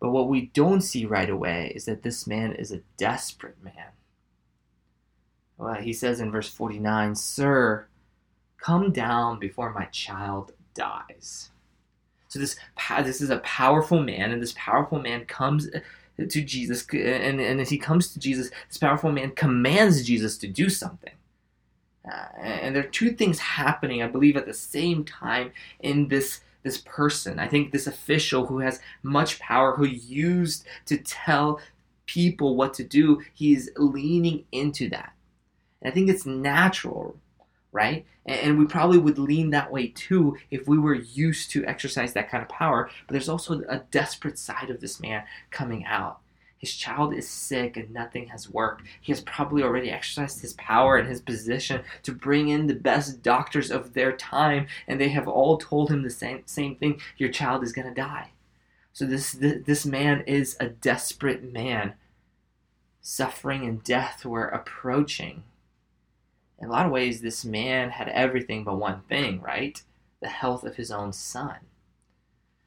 But 0.05 0.11
what 0.11 0.29
we 0.29 0.51
don't 0.53 0.83
see 0.83 1.07
right 1.07 1.31
away 1.31 1.73
is 1.75 1.87
that 1.87 2.03
this 2.03 2.27
man 2.27 2.53
is 2.53 2.71
a 2.71 2.83
desperate 2.99 3.57
man. 3.65 3.93
Well, 5.57 5.77
he 5.77 5.95
says 5.95 6.21
in 6.21 6.31
verse 6.31 6.51
49 6.51 7.15
Sir, 7.15 7.87
come 8.59 8.93
down 8.93 9.39
before 9.39 9.73
my 9.73 9.87
child 9.87 10.53
dies. 10.75 11.49
So 12.29 12.39
this 12.39 12.57
this 13.03 13.23
is 13.23 13.31
a 13.31 13.39
powerful 13.39 13.99
man, 13.99 14.31
and 14.31 14.43
this 14.43 14.53
powerful 14.59 15.01
man 15.01 15.25
comes 15.25 15.71
to 16.19 16.43
Jesus, 16.43 16.87
and, 16.93 17.41
and 17.41 17.59
as 17.59 17.71
he 17.71 17.79
comes 17.79 18.13
to 18.13 18.19
Jesus, 18.19 18.51
this 18.69 18.77
powerful 18.77 19.11
man 19.11 19.31
commands 19.31 20.05
Jesus 20.05 20.37
to 20.37 20.47
do 20.47 20.69
something. 20.69 21.15
Uh, 22.07 22.27
and 22.39 22.77
there 22.77 22.85
are 22.85 22.89
two 22.89 23.13
things 23.13 23.39
happening, 23.39 24.03
I 24.03 24.09
believe, 24.09 24.37
at 24.37 24.45
the 24.45 24.53
same 24.53 25.03
time 25.07 25.53
in 25.81 26.09
this 26.09 26.41
this 26.65 26.79
person. 26.79 27.39
I 27.39 27.47
think 27.47 27.71
this 27.71 27.87
official 27.87 28.47
who 28.47 28.59
has 28.59 28.81
much 29.03 29.39
power, 29.39 29.77
who 29.77 29.85
used 29.85 30.67
to 30.87 30.97
tell 30.99 31.61
people 32.07 32.57
what 32.57 32.75
to 32.75 32.85
do, 32.85 33.23
he's 33.33 33.71
leaning 33.77 34.45
into 34.51 34.89
that. 34.91 35.13
And 35.81 35.91
I 35.91 35.95
think 35.95 36.11
it's 36.11 36.27
natural 36.27 37.17
right? 37.75 38.07
And 38.25 38.57
we 38.59 38.65
probably 38.65 38.99
would 38.99 39.19
lean 39.19 39.51
that 39.51 39.71
way 39.71 39.89
too 39.89 40.37
if 40.51 40.67
we 40.67 40.79
were 40.79 40.95
used 40.95 41.51
to 41.51 41.67
exercise 41.67 42.15
that 42.15 42.31
kind 42.31 42.43
of 42.43 42.49
power. 42.49 42.89
But 43.07 43.13
there's 43.13 43.29
also 43.29 43.63
a 43.69 43.83
desperate 43.91 44.39
side 44.39 44.71
of 44.71 44.81
this 44.81 45.01
man 45.01 45.25
coming 45.51 45.85
out. 45.85 46.21
His 46.65 46.75
child 46.75 47.15
is 47.15 47.29
sick 47.29 47.77
and 47.77 47.91
nothing 47.91 48.29
has 48.29 48.51
worked. 48.51 48.83
He 49.01 49.13
has 49.13 49.21
probably 49.21 49.63
already 49.63 49.91
exercised 49.91 50.41
his 50.41 50.55
power 50.55 50.97
and 50.97 51.09
his 51.09 51.21
position 51.21 51.83
to 52.03 52.13
bring 52.13 52.49
in 52.49 52.67
the 52.67 52.75
best 52.75 53.23
doctors 53.23 53.71
of 53.71 53.95
their 53.95 54.13
time, 54.17 54.67
and 54.89 55.01
they 55.01 55.11
have 55.11 55.29
all 55.29 55.59
told 55.59 55.91
him 55.91 56.03
the 56.03 56.11
same, 56.11 56.43
same 56.47 56.77
thing 56.77 57.01
your 57.17 57.31
child 57.31 57.63
is 57.63 57.73
going 57.73 57.89
to 57.89 57.95
die. 57.95 58.31
So, 58.93 59.05
this, 59.05 59.33
this 59.33 59.85
man 59.85 60.23
is 60.27 60.57
a 60.61 60.69
desperate 60.69 61.53
man. 61.53 61.95
Suffering 63.01 63.65
and 63.65 63.83
death 63.83 64.25
were 64.25 64.47
approaching 64.47 65.43
in 66.59 66.69
a 66.69 66.73
lot 66.73 66.87
of 66.87 66.93
ways, 66.93 67.21
this 67.21 67.45
man 67.45 67.91
had 67.91 68.09
everything 68.09 68.65
but 68.65 68.79
one 68.79 69.03
thing, 69.03 69.41
right? 69.41 69.83
The 70.21 70.29
health 70.29 70.65
of 70.65 70.77
his 70.77 70.91
own 70.91 71.13
son. 71.13 71.57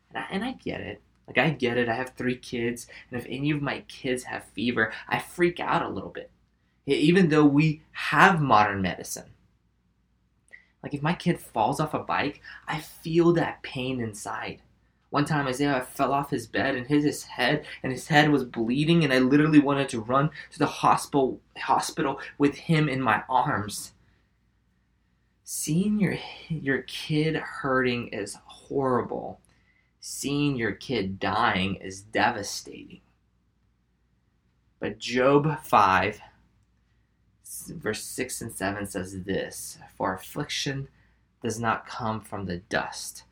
And 0.10 0.18
I, 0.18 0.28
and 0.30 0.44
I 0.44 0.52
get 0.54 0.82
it. 0.82 1.02
Like, 1.28 1.38
I 1.38 1.50
get 1.50 1.78
it. 1.78 1.90
I 1.90 1.96
have 1.96 2.12
three 2.12 2.38
kids, 2.38 2.88
and 3.12 3.20
if 3.20 3.28
any 3.30 3.52
of 3.52 3.62
my 3.62 3.82
kids 3.82 4.24
have 4.24 4.46
fever, 4.46 4.94
I 5.10 5.20
freak 5.20 5.60
out 5.60 5.82
a 5.82 5.90
little 5.90 6.10
bit. 6.10 6.32
Even 6.86 7.30
though 7.30 7.46
we 7.46 7.82
have 7.92 8.42
modern 8.42 8.82
medicine. 8.82 9.32
Like, 10.82 10.94
if 10.94 11.02
my 11.02 11.14
kid 11.14 11.40
falls 11.40 11.82
off 11.82 11.94
a 11.94 12.00
bike, 12.00 12.42
I 12.68 12.80
feel 12.80 13.34
that 13.34 13.62
pain 13.62 14.00
inside. 14.00 14.62
One 15.10 15.26
time 15.26 15.48
Isaiah 15.48 15.82
fell 15.82 16.12
off 16.12 16.32
his 16.32 16.48
bed 16.48 16.76
and 16.76 16.88
hit 16.88 17.04
his 17.04 17.24
head, 17.24 17.66
and 17.82 17.92
his 17.92 18.08
head 18.08 18.30
was 18.30 18.44
bleeding, 18.44 19.04
and 19.04 19.14
I 19.14 19.20
literally 19.20 19.60
wanted 19.60 19.90
to 19.90 20.02
run 20.02 20.30
to 20.52 20.60
the 20.60 20.66
hospital 20.66 21.40
hospital 21.58 22.20
with 22.38 22.56
him 22.56 22.90
in 22.90 23.02
my 23.02 23.24
arms. 23.30 23.94
Seeing 25.44 26.00
your 26.00 26.18
your 26.50 26.82
kid 26.84 27.36
hurting 27.36 28.10
is 28.10 28.38
horrible. 28.46 29.40
Seeing 30.10 30.56
your 30.56 30.72
kid 30.72 31.20
dying 31.20 31.76
is 31.76 32.02
devastating. 32.02 33.02
But 34.80 35.00
Job 35.00 35.62
5 35.62 36.22
verse 37.68 38.04
6 38.06 38.42
and 38.42 38.54
7 38.54 38.88
says 38.88 39.24
this, 39.24 39.78
for 39.98 40.14
affliction 40.14 40.88
does 41.44 41.60
not 41.60 41.86
come 41.86 42.22
from 42.22 42.46
the 42.46 42.58
dust 42.58 43.24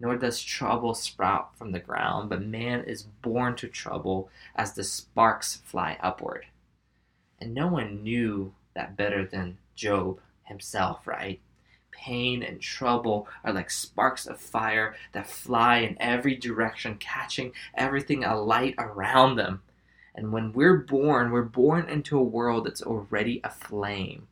nor 0.00 0.16
does 0.16 0.42
trouble 0.42 0.94
sprout 0.94 1.54
from 1.54 1.72
the 1.72 1.78
ground, 1.78 2.30
but 2.30 2.42
man 2.42 2.82
is 2.84 3.02
born 3.02 3.54
to 3.56 3.68
trouble 3.68 4.30
as 4.56 4.72
the 4.72 4.84
sparks 4.84 5.56
fly 5.66 5.98
upward. 6.00 6.46
And 7.42 7.52
no 7.52 7.68
one 7.68 8.02
knew 8.02 8.54
that 8.72 8.96
better 8.96 9.26
than 9.26 9.58
Job 9.74 10.18
himself, 10.44 11.06
right? 11.06 11.40
Pain 12.04 12.42
and 12.42 12.60
trouble 12.60 13.28
are 13.44 13.52
like 13.52 13.70
sparks 13.70 14.26
of 14.26 14.40
fire 14.40 14.96
that 15.12 15.28
fly 15.28 15.78
in 15.78 15.96
every 16.00 16.34
direction, 16.34 16.96
catching 16.96 17.52
everything 17.74 18.24
alight 18.24 18.74
around 18.76 19.36
them. 19.36 19.62
And 20.12 20.32
when 20.32 20.52
we're 20.52 20.78
born, 20.78 21.30
we're 21.30 21.42
born 21.42 21.88
into 21.88 22.18
a 22.18 22.22
world 22.22 22.66
that's 22.66 22.82
already 22.82 23.40
aflame. 23.44 24.26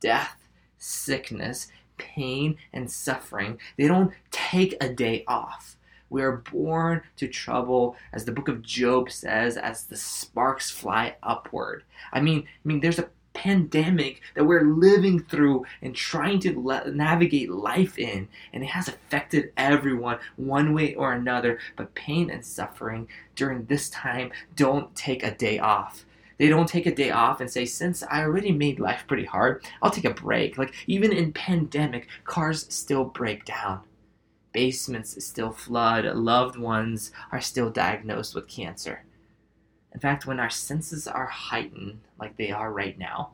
Death, 0.00 0.36
sickness, 0.78 1.68
pain 1.96 2.56
and 2.72 2.90
suffering. 2.90 3.58
They 3.76 3.86
don't 3.86 4.12
take 4.32 4.74
a 4.80 4.88
day 4.88 5.22
off. 5.28 5.76
We 6.10 6.22
are 6.22 6.42
born 6.52 7.02
to 7.16 7.28
trouble, 7.28 7.96
as 8.12 8.24
the 8.24 8.32
book 8.32 8.48
of 8.48 8.62
Job 8.62 9.12
says, 9.12 9.56
as 9.56 9.84
the 9.84 9.96
sparks 9.96 10.70
fly 10.72 11.16
upward. 11.22 11.84
I 12.12 12.20
mean, 12.20 12.42
I 12.42 12.68
mean, 12.68 12.80
there's 12.80 12.98
a 12.98 13.10
pandemic 13.36 14.22
that 14.34 14.44
we're 14.44 14.64
living 14.64 15.20
through 15.20 15.66
and 15.82 15.94
trying 15.94 16.40
to 16.40 16.82
navigate 16.90 17.50
life 17.50 17.98
in, 17.98 18.28
and 18.52 18.64
it 18.64 18.70
has 18.70 18.88
affected 18.88 19.52
everyone 19.56 20.18
one 20.36 20.72
way 20.72 20.94
or 20.94 21.12
another. 21.12 21.58
But 21.76 21.94
pain 21.94 22.30
and 22.30 22.44
suffering 22.44 23.08
during 23.34 23.66
this 23.66 23.90
time 23.90 24.32
don't 24.56 24.94
take 24.96 25.22
a 25.22 25.34
day 25.34 25.58
off. 25.58 26.04
They 26.38 26.48
don't 26.48 26.68
take 26.68 26.86
a 26.86 26.94
day 26.94 27.10
off 27.10 27.40
and 27.40 27.50
say, 27.50 27.64
since 27.64 28.02
I 28.02 28.22
already 28.22 28.52
made 28.52 28.78
life 28.78 29.04
pretty 29.06 29.24
hard, 29.24 29.64
I'll 29.80 29.90
take 29.90 30.04
a 30.04 30.12
break. 30.12 30.58
Like, 30.58 30.74
even 30.86 31.12
in 31.12 31.32
pandemic, 31.32 32.08
cars 32.24 32.66
still 32.74 33.04
break 33.04 33.46
down. 33.46 33.80
Basements 34.52 35.24
still 35.24 35.52
flood. 35.52 36.04
Loved 36.04 36.58
ones 36.58 37.10
are 37.32 37.40
still 37.40 37.70
diagnosed 37.70 38.34
with 38.34 38.48
cancer. 38.48 39.05
In 39.96 40.00
fact, 40.00 40.26
when 40.26 40.38
our 40.38 40.50
senses 40.50 41.08
are 41.08 41.24
heightened, 41.24 42.00
like 42.20 42.36
they 42.36 42.50
are 42.50 42.70
right 42.70 42.98
now, 42.98 43.30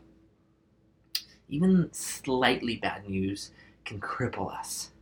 even 1.48 1.88
slightly 1.92 2.76
bad 2.76 3.04
news 3.08 3.50
can 3.84 3.98
cripple 3.98 4.56
us. 4.56 4.92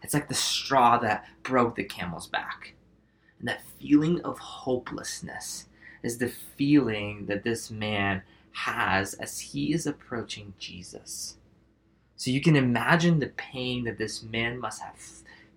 It's 0.00 0.14
like 0.14 0.26
the 0.26 0.32
straw 0.32 0.96
that 1.00 1.26
broke 1.42 1.76
the 1.76 1.84
camel's 1.84 2.28
back. 2.28 2.72
And 3.38 3.46
that 3.46 3.60
feeling 3.78 4.22
of 4.22 4.38
hopelessness 4.38 5.66
is 6.02 6.16
the 6.16 6.32
feeling 6.56 7.26
that 7.26 7.44
this 7.44 7.70
man 7.70 8.22
has 8.52 9.12
as 9.12 9.38
he 9.38 9.74
is 9.74 9.86
approaching 9.86 10.54
Jesus. 10.58 11.36
So 12.16 12.30
you 12.30 12.40
can 12.40 12.56
imagine 12.56 13.18
the 13.18 13.34
pain 13.36 13.84
that 13.84 13.98
this 13.98 14.22
man 14.22 14.58
must 14.58 14.80
have 14.80 14.98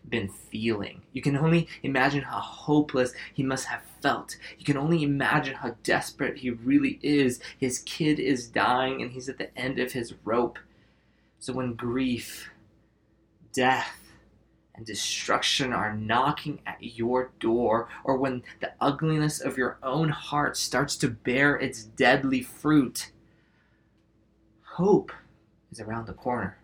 been 0.08 0.30
feeling. 0.30 1.02
You 1.14 1.22
can 1.22 1.38
only 1.38 1.68
imagine 1.84 2.24
how 2.24 2.40
hopeless 2.40 3.14
he 3.34 3.44
must 3.44 3.66
have 3.66 3.82
felt. 4.02 4.38
You 4.58 4.66
can 4.66 4.78
only 4.78 5.04
imagine 5.04 5.56
how 5.56 5.76
desperate 5.84 6.38
he 6.38 6.50
really 6.50 7.00
is. 7.02 7.40
His 7.58 7.80
kid 7.80 8.20
is 8.20 8.48
dying 8.48 9.02
and 9.02 9.12
he's 9.12 9.30
at 9.30 9.38
the 9.38 9.56
end 9.58 9.80
of 9.80 9.92
his 9.92 10.14
rope. 10.24 10.60
So 11.40 11.54
when 11.54 11.74
grief, 11.74 12.50
death, 13.54 13.96
and 14.76 14.86
destruction 14.86 15.74
are 15.74 15.96
knocking 15.96 16.62
at 16.66 16.78
your 16.82 17.32
door, 17.40 17.90
or 18.06 18.18
when 18.18 18.44
the 18.62 18.72
ugliness 18.80 19.42
of 19.42 19.58
your 19.58 19.78
own 19.84 20.08
heart 20.08 20.56
starts 20.56 20.96
to 20.98 21.10
bear 21.10 21.58
its 21.58 21.84
deadly 21.84 22.42
fruit, 22.42 23.12
hope 24.76 25.12
is 25.70 25.82
around 25.82 26.08
the 26.08 26.14
corner 26.14 26.59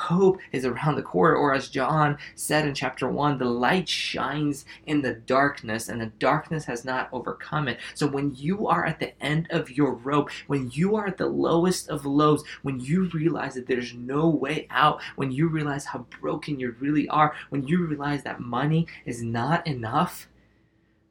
hope 0.00 0.38
is 0.52 0.64
around 0.64 0.96
the 0.96 1.02
corner. 1.02 1.36
Or 1.36 1.54
as 1.54 1.68
John 1.68 2.18
said 2.34 2.66
in 2.66 2.74
chapter 2.74 3.08
1, 3.08 3.38
the 3.38 3.44
light 3.44 3.88
shines 3.88 4.64
in 4.86 5.02
the 5.02 5.14
darkness, 5.14 5.88
and 5.88 6.00
the 6.00 6.06
darkness 6.06 6.64
has 6.64 6.84
not 6.84 7.08
overcome 7.12 7.68
it. 7.68 7.78
So 7.94 8.06
when 8.06 8.34
you 8.34 8.66
are 8.66 8.86
at 8.86 8.98
the 8.98 9.20
end 9.22 9.46
of 9.50 9.70
your 9.70 9.94
rope, 9.94 10.30
when 10.46 10.70
you 10.72 10.96
are 10.96 11.06
at 11.06 11.18
the 11.18 11.26
lowest 11.26 11.88
of 11.88 12.06
lows, 12.06 12.42
when 12.62 12.80
you 12.80 13.10
realize 13.10 13.54
that 13.54 13.66
there's 13.66 13.94
no 13.94 14.28
way 14.28 14.66
out, 14.70 15.00
when 15.16 15.30
you 15.30 15.48
realize 15.48 15.84
how 15.84 16.06
broken 16.20 16.58
you 16.58 16.74
really 16.80 17.08
are, 17.08 17.34
when 17.50 17.66
you 17.66 17.86
realize 17.86 18.22
that 18.22 18.40
money 18.40 18.86
is 19.04 19.22
not 19.22 19.66
enough, 19.66 20.28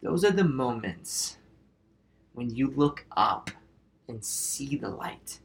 those 0.02 0.24
are 0.24 0.32
the 0.32 0.44
moments 0.44 1.38
when 2.34 2.50
you 2.50 2.74
look 2.76 3.06
up 3.16 3.52
and 4.08 4.24
see 4.24 4.76
the 4.76 4.90
light 4.90 5.40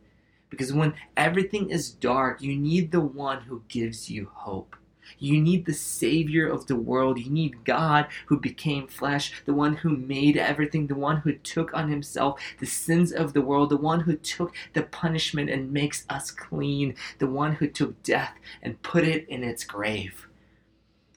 because 0.55 0.73
when 0.73 0.95
everything 1.17 1.71
is 1.71 1.91
dark, 1.91 2.41
you 2.41 2.57
need 2.57 2.93
the 2.93 3.01
one 3.01 3.43
who 3.43 3.63
gives 3.69 4.11
you 4.11 4.31
hope. 4.33 4.77
You 5.19 5.41
need 5.41 5.67
the 5.67 5.75
Savior 5.75 6.49
of 6.49 6.67
the 6.67 6.77
world. 6.77 7.19
You 7.19 7.31
need 7.31 7.65
God 7.65 8.07
who 8.27 8.39
became 8.39 8.87
flesh, 8.87 9.33
the 9.45 9.53
one 9.53 9.77
who 9.77 9.97
made 9.97 10.37
everything, 10.37 10.87
the 10.87 10.95
one 10.95 11.19
who 11.19 11.35
took 11.35 11.75
on 11.75 11.91
himself 11.91 12.41
the 12.59 12.67
sins 12.67 13.13
of 13.13 13.33
the 13.33 13.43
world, 13.43 13.71
the 13.71 13.77
one 13.77 14.01
who 14.01 14.17
took 14.17 14.55
the 14.73 14.83
punishment 14.83 15.51
and 15.51 15.73
makes 15.73 16.05
us 16.09 16.31
clean, 16.31 16.95
the 17.19 17.27
one 17.27 17.57
who 17.57 17.69
took 17.69 18.03
death 18.03 18.35
and 18.63 18.83
put 18.83 19.05
it 19.05 19.29
in 19.29 19.45
its 19.45 19.65
grave. 19.65 20.27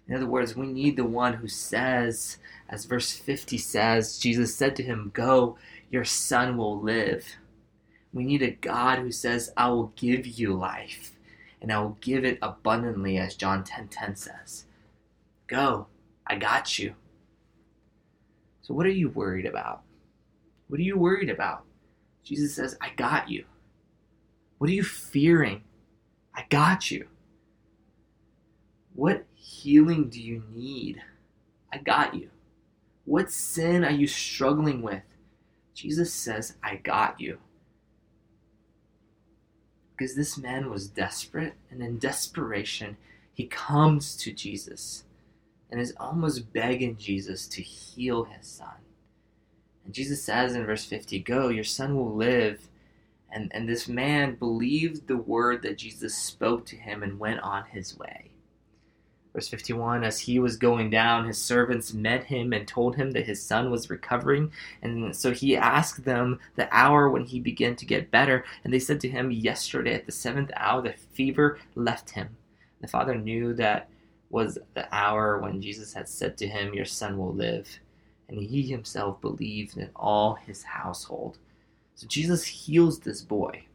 In 0.08 0.16
other 0.16 0.26
words, 0.26 0.56
we 0.56 0.68
need 0.68 0.96
the 0.96 1.06
one 1.06 1.34
who 1.34 1.48
says, 1.48 2.38
as 2.70 2.86
verse 2.86 3.12
50 3.12 3.58
says, 3.58 4.18
Jesus 4.18 4.56
said 4.56 4.76
to 4.78 4.84
him, 4.84 5.12
Go, 5.14 5.58
your 5.92 6.06
son 6.06 6.58
will 6.58 6.80
live. 6.80 7.38
We 8.18 8.26
need 8.26 8.42
a 8.42 8.50
God 8.50 8.98
who 8.98 9.12
says, 9.12 9.54
I 9.56 9.70
will 9.70 9.94
give 9.96 10.26
you 10.26 10.52
life, 10.52 11.12
and 11.62 11.72
I 11.72 11.80
will 11.80 12.00
give 12.02 12.26
it 12.26 12.40
abundantly, 12.42 13.16
as 13.16 13.36
John 13.36 13.64
10 13.64 13.90
10 13.90 14.16
says. 14.16 14.66
Go, 15.46 15.86
I 16.26 16.38
got 16.38 16.80
you. 16.80 16.96
So, 18.64 18.74
what 18.74 18.88
are 18.88 18.90
you 18.90 19.10
worried 19.10 19.46
about? 19.46 19.84
What 20.68 20.80
are 20.80 20.84
you 20.84 20.98
worried 20.98 21.30
about? 21.30 21.66
Jesus 22.24 22.56
says, 22.56 22.76
I 22.82 22.90
got 22.96 23.30
you. 23.30 23.46
What 24.58 24.72
are 24.72 24.74
you 24.74 24.84
fearing? 24.84 25.62
I 26.34 26.44
got 26.50 26.90
you. 26.90 27.06
What 28.96 29.26
healing 29.36 30.10
do 30.10 30.20
you 30.20 30.42
need? 30.52 31.04
I 31.72 31.78
got 31.78 32.16
you. 32.16 32.32
What 33.06 33.32
sin 33.32 33.86
are 33.86 33.92
you 33.92 34.08
struggling 34.08 34.82
with? 34.82 35.04
Jesus 35.76 36.12
says, 36.12 36.56
I 36.64 36.78
got 36.78 37.22
you. 37.22 37.38
Because 39.98 40.16
this 40.16 40.38
man 40.38 40.70
was 40.70 40.88
desperate, 40.88 41.56
and 41.72 41.82
in 41.82 41.98
desperation, 41.98 42.98
he 43.34 43.46
comes 43.46 44.16
to 44.18 44.32
Jesus 44.32 45.04
and 45.72 45.82
is 45.82 45.94
almost 46.00 46.54
begging 46.54 46.98
Jesus 46.98 47.48
to 47.48 47.62
heal 47.62 48.26
his 48.26 48.48
son. 48.48 48.76
And 49.86 49.94
Jesus 49.94 50.24
says 50.24 50.56
in 50.56 50.66
verse 50.66 50.86
50, 50.86 51.20
Go, 51.20 51.50
your 51.50 51.64
son 51.64 51.96
will 51.96 52.14
live. 52.14 52.70
And, 53.32 53.52
and 53.54 53.68
this 53.68 53.88
man 53.88 54.36
believed 54.36 55.08
the 55.08 55.18
word 55.18 55.62
that 55.64 55.78
Jesus 55.78 56.16
spoke 56.16 56.66
to 56.68 56.76
him 56.76 57.04
and 57.04 57.20
went 57.20 57.42
on 57.42 57.66
his 57.66 57.98
way. 57.98 58.32
Verse 59.38 59.50
51 59.50 60.04
As 60.04 60.18
he 60.18 60.40
was 60.40 60.58
going 60.58 60.90
down, 60.90 61.28
his 61.28 61.40
servants 61.40 61.94
met 61.94 62.24
him 62.24 62.54
and 62.54 62.68
told 62.68 62.96
him 62.96 63.12
that 63.12 63.28
his 63.28 63.40
son 63.40 63.70
was 63.70 63.88
recovering. 63.88 64.52
And 64.82 65.16
so 65.16 65.32
he 65.32 65.56
asked 65.56 66.04
them 66.04 66.40
the 66.56 66.68
hour 66.76 67.08
when 67.12 67.24
he 67.24 67.40
began 67.40 67.76
to 67.76 67.86
get 67.86 68.10
better. 68.10 68.46
And 68.64 68.74
they 68.74 68.80
said 68.80 69.00
to 69.02 69.08
him, 69.08 69.30
Yesterday 69.30 69.94
at 69.94 70.08
the 70.08 70.12
seventh 70.12 70.50
hour, 70.56 70.82
the 70.82 70.94
fever 71.14 71.60
left 71.76 72.10
him. 72.10 72.36
The 72.82 72.88
father 72.88 73.14
knew 73.14 73.54
that 73.54 73.92
was 74.32 74.58
the 74.74 74.92
hour 74.92 75.38
when 75.38 75.62
Jesus 75.62 75.94
had 75.94 76.10
said 76.10 76.36
to 76.38 76.48
him, 76.48 76.74
Your 76.74 76.86
son 76.86 77.20
will 77.20 77.36
live. 77.36 77.70
And 78.30 78.42
he 78.42 78.64
himself 78.64 79.22
believed 79.22 79.78
in 79.78 79.92
all 79.96 80.34
his 80.34 80.64
household. 80.64 81.38
So 81.94 82.08
Jesus 82.08 82.44
heals 82.44 83.02
this 83.02 83.22
boy. 83.22 83.66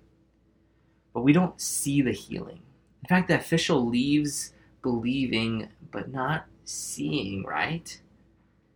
But 1.15 1.23
we 1.23 1.33
don't 1.33 1.61
see 1.61 2.03
the 2.03 2.11
healing. 2.11 2.59
In 3.05 3.09
fact, 3.09 3.29
the 3.29 3.37
official 3.37 3.87
leaves 3.87 4.55
believing 4.83 5.69
but 5.91 6.11
not 6.13 6.47
seeing, 6.65 7.45
right? 7.45 8.01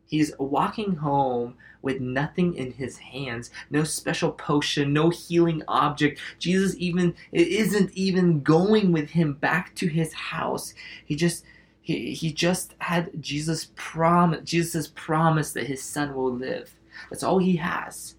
He's 0.06 0.32
walking 0.38 0.96
home 0.96 1.56
with 1.82 2.00
nothing 2.00 2.54
in 2.54 2.72
his 2.72 2.98
hands, 2.98 3.50
no 3.70 3.84
special 3.84 4.32
potion, 4.32 4.92
no 4.92 5.10
healing 5.10 5.62
object. 5.68 6.20
Jesus 6.38 6.74
even 6.78 7.14
isn't 7.32 7.92
even 7.94 8.42
going 8.42 8.92
with 8.92 9.10
him 9.10 9.34
back 9.34 9.74
to 9.76 9.86
his 9.88 10.12
house. 10.12 10.74
He 11.04 11.16
just 11.16 11.44
he, 11.80 12.14
he 12.14 12.32
just 12.32 12.74
had 12.78 13.10
Jesus 13.20 13.70
promise 13.76 14.40
Jesus 14.42 14.88
promise 14.88 15.52
that 15.52 15.66
his 15.66 15.82
son 15.82 16.14
will 16.14 16.32
live. 16.32 16.74
That's 17.10 17.22
all 17.22 17.38
he 17.38 17.56
has. 17.56 18.15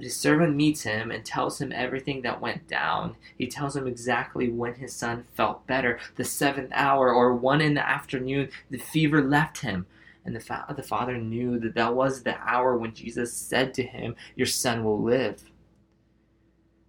But 0.00 0.06
his 0.06 0.16
servant 0.16 0.56
meets 0.56 0.80
him 0.80 1.10
and 1.10 1.22
tells 1.22 1.60
him 1.60 1.72
everything 1.72 2.22
that 2.22 2.40
went 2.40 2.66
down. 2.66 3.16
He 3.36 3.46
tells 3.46 3.76
him 3.76 3.86
exactly 3.86 4.48
when 4.48 4.72
his 4.72 4.94
son 4.96 5.26
felt 5.34 5.66
better. 5.66 5.98
The 6.16 6.24
seventh 6.24 6.70
hour 6.72 7.12
or 7.12 7.34
one 7.34 7.60
in 7.60 7.74
the 7.74 7.86
afternoon, 7.86 8.48
the 8.70 8.78
fever 8.78 9.20
left 9.20 9.58
him. 9.58 9.84
And 10.24 10.34
the, 10.34 10.40
fa- 10.40 10.64
the 10.74 10.82
father 10.82 11.18
knew 11.18 11.58
that 11.58 11.74
that 11.74 11.94
was 11.94 12.22
the 12.22 12.38
hour 12.38 12.78
when 12.78 12.94
Jesus 12.94 13.30
said 13.30 13.74
to 13.74 13.82
him, 13.82 14.16
Your 14.36 14.46
son 14.46 14.84
will 14.84 14.98
live. 14.98 15.42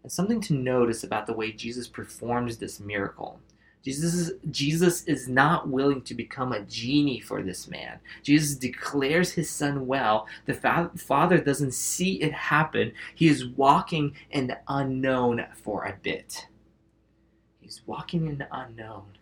And 0.03 0.09
something 0.09 0.39
to 0.43 0.53
notice 0.53 1.03
about 1.03 1.27
the 1.27 1.33
way 1.33 1.51
Jesus 1.51 1.89
performs 1.89 2.59
this 2.59 2.79
miracle 2.79 3.41
Jesus 3.83 4.13
is, 4.13 4.33
Jesus 4.51 5.03
is 5.05 5.27
not 5.27 5.67
willing 5.67 6.03
to 6.03 6.13
become 6.13 6.51
a 6.51 6.61
genie 6.61 7.19
for 7.19 7.41
this 7.41 7.67
man. 7.67 7.99
Jesus 8.21 8.55
declares 8.55 9.31
his 9.31 9.49
son 9.49 9.87
well. 9.87 10.27
The 10.45 10.53
fa- 10.53 10.91
father 10.95 11.39
doesn't 11.39 11.73
see 11.73 12.21
it 12.21 12.31
happen. 12.31 12.93
He 13.15 13.27
is 13.27 13.47
walking 13.47 14.15
in 14.29 14.47
the 14.47 14.59
unknown 14.67 15.45
for 15.53 15.85
a 15.85 15.97
bit. 16.01 16.47
He's 17.59 17.81
walking 17.87 18.27
in 18.27 18.37
the 18.37 18.47
unknown. 18.51 19.17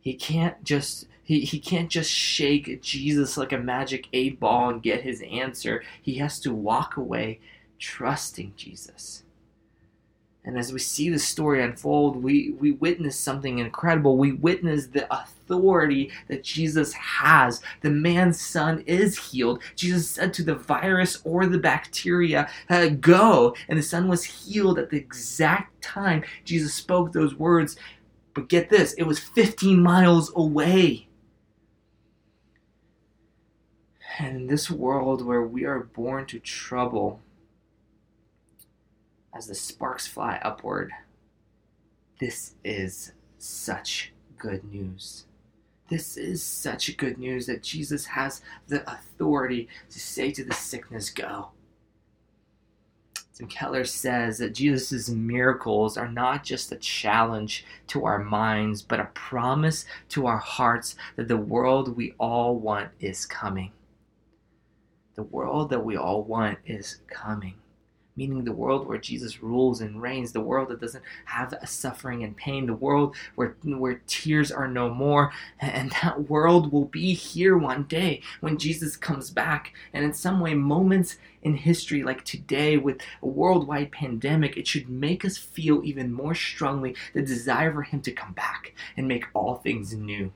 He 0.00 0.14
can't 0.14 0.62
just 0.64 1.06
he, 1.22 1.40
he 1.40 1.58
can't 1.58 1.90
just 1.90 2.10
shake 2.10 2.80
Jesus 2.80 3.36
like 3.36 3.52
a 3.52 3.58
magic 3.58 4.06
eight 4.12 4.38
ball 4.38 4.70
and 4.70 4.82
get 4.82 5.02
his 5.02 5.20
answer. 5.28 5.82
He 6.00 6.18
has 6.18 6.38
to 6.40 6.54
walk 6.54 6.96
away 6.96 7.40
trusting 7.80 8.54
Jesus. 8.56 9.24
And 10.46 10.56
as 10.56 10.72
we 10.72 10.78
see 10.78 11.10
the 11.10 11.18
story 11.18 11.60
unfold, 11.62 12.22
we, 12.22 12.52
we 12.60 12.70
witness 12.70 13.18
something 13.18 13.58
incredible. 13.58 14.16
We 14.16 14.32
witness 14.32 14.86
the 14.86 15.12
authority 15.12 16.12
that 16.28 16.44
Jesus 16.44 16.92
has. 16.92 17.60
The 17.82 17.90
man's 17.90 18.40
son 18.40 18.84
is 18.86 19.18
healed. 19.18 19.60
Jesus 19.74 20.08
said 20.08 20.32
to 20.34 20.44
the 20.44 20.54
virus 20.54 21.20
or 21.24 21.46
the 21.46 21.58
bacteria, 21.58 22.48
uh, 22.70 22.86
Go. 22.86 23.56
And 23.68 23.76
the 23.76 23.82
son 23.82 24.06
was 24.06 24.22
healed 24.22 24.78
at 24.78 24.88
the 24.88 24.96
exact 24.96 25.82
time 25.82 26.22
Jesus 26.44 26.72
spoke 26.72 27.12
those 27.12 27.34
words. 27.34 27.76
But 28.32 28.48
get 28.48 28.70
this, 28.70 28.92
it 28.92 29.02
was 29.02 29.18
15 29.18 29.82
miles 29.82 30.32
away. 30.36 31.08
And 34.18 34.36
in 34.36 34.46
this 34.46 34.70
world 34.70 35.26
where 35.26 35.42
we 35.42 35.64
are 35.64 35.80
born 35.80 36.26
to 36.26 36.38
trouble, 36.38 37.20
as 39.36 39.46
the 39.46 39.54
sparks 39.54 40.06
fly 40.06 40.40
upward. 40.42 40.90
This 42.18 42.54
is 42.64 43.12
such 43.36 44.12
good 44.38 44.64
news. 44.64 45.26
This 45.90 46.16
is 46.16 46.42
such 46.42 46.96
good 46.96 47.18
news 47.18 47.46
that 47.46 47.62
Jesus 47.62 48.06
has 48.06 48.40
the 48.66 48.90
authority 48.90 49.68
to 49.90 50.00
say 50.00 50.32
to 50.32 50.42
the 50.42 50.54
sickness, 50.54 51.10
Go. 51.10 51.50
Tim 53.34 53.46
Keller 53.48 53.84
says 53.84 54.38
that 54.38 54.54
Jesus' 54.54 55.10
miracles 55.10 55.98
are 55.98 56.08
not 56.08 56.42
just 56.42 56.72
a 56.72 56.76
challenge 56.76 57.66
to 57.88 58.06
our 58.06 58.18
minds, 58.18 58.80
but 58.80 58.98
a 58.98 59.10
promise 59.12 59.84
to 60.08 60.26
our 60.26 60.38
hearts 60.38 60.96
that 61.16 61.28
the 61.28 61.36
world 61.36 61.94
we 61.94 62.14
all 62.18 62.56
want 62.56 62.88
is 62.98 63.26
coming. 63.26 63.72
The 65.14 65.22
world 65.22 65.68
that 65.68 65.84
we 65.84 65.98
all 65.98 66.24
want 66.24 66.58
is 66.64 67.00
coming 67.06 67.56
meaning 68.16 68.44
the 68.44 68.52
world 68.52 68.86
where 68.86 68.98
Jesus 68.98 69.42
rules 69.42 69.80
and 69.80 70.00
reigns, 70.00 70.32
the 70.32 70.40
world 70.40 70.68
that 70.68 70.80
doesn't 70.80 71.04
have 71.26 71.54
suffering 71.66 72.24
and 72.24 72.36
pain, 72.36 72.66
the 72.66 72.74
world 72.74 73.14
where, 73.34 73.56
where 73.62 74.00
tears 74.06 74.50
are 74.50 74.68
no 74.68 74.92
more. 74.92 75.32
And 75.60 75.90
that 76.02 76.28
world 76.28 76.72
will 76.72 76.86
be 76.86 77.14
here 77.14 77.56
one 77.56 77.84
day 77.84 78.22
when 78.40 78.58
Jesus 78.58 78.96
comes 78.96 79.30
back. 79.30 79.74
And 79.92 80.04
in 80.04 80.14
some 80.14 80.40
way, 80.40 80.54
moments 80.54 81.16
in 81.42 81.54
history 81.54 82.02
like 82.02 82.24
today 82.24 82.76
with 82.76 83.00
a 83.22 83.26
worldwide 83.26 83.92
pandemic, 83.92 84.56
it 84.56 84.66
should 84.66 84.88
make 84.88 85.24
us 85.24 85.36
feel 85.36 85.80
even 85.84 86.12
more 86.12 86.34
strongly 86.34 86.94
the 87.14 87.22
desire 87.22 87.72
for 87.72 87.82
Him 87.82 88.00
to 88.02 88.10
come 88.10 88.32
back 88.32 88.74
and 88.96 89.06
make 89.06 89.26
all 89.32 89.54
things 89.54 89.94
new. 89.94 90.32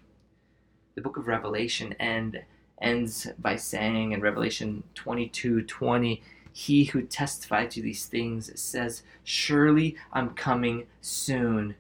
The 0.94 1.00
book 1.00 1.16
of 1.16 1.26
Revelation 1.26 1.94
end, 1.94 2.42
ends 2.80 3.26
by 3.38 3.56
saying 3.56 4.12
in 4.12 4.20
Revelation 4.20 4.84
22 4.94 5.62
20, 5.62 6.22
he 6.52 6.84
who 6.84 7.02
testified 7.02 7.70
to 7.72 7.82
these 7.82 8.06
things 8.06 8.58
says, 8.60 9.02
Surely 9.24 9.96
I'm 10.12 10.30
coming 10.30 10.86
soon. 11.00 11.74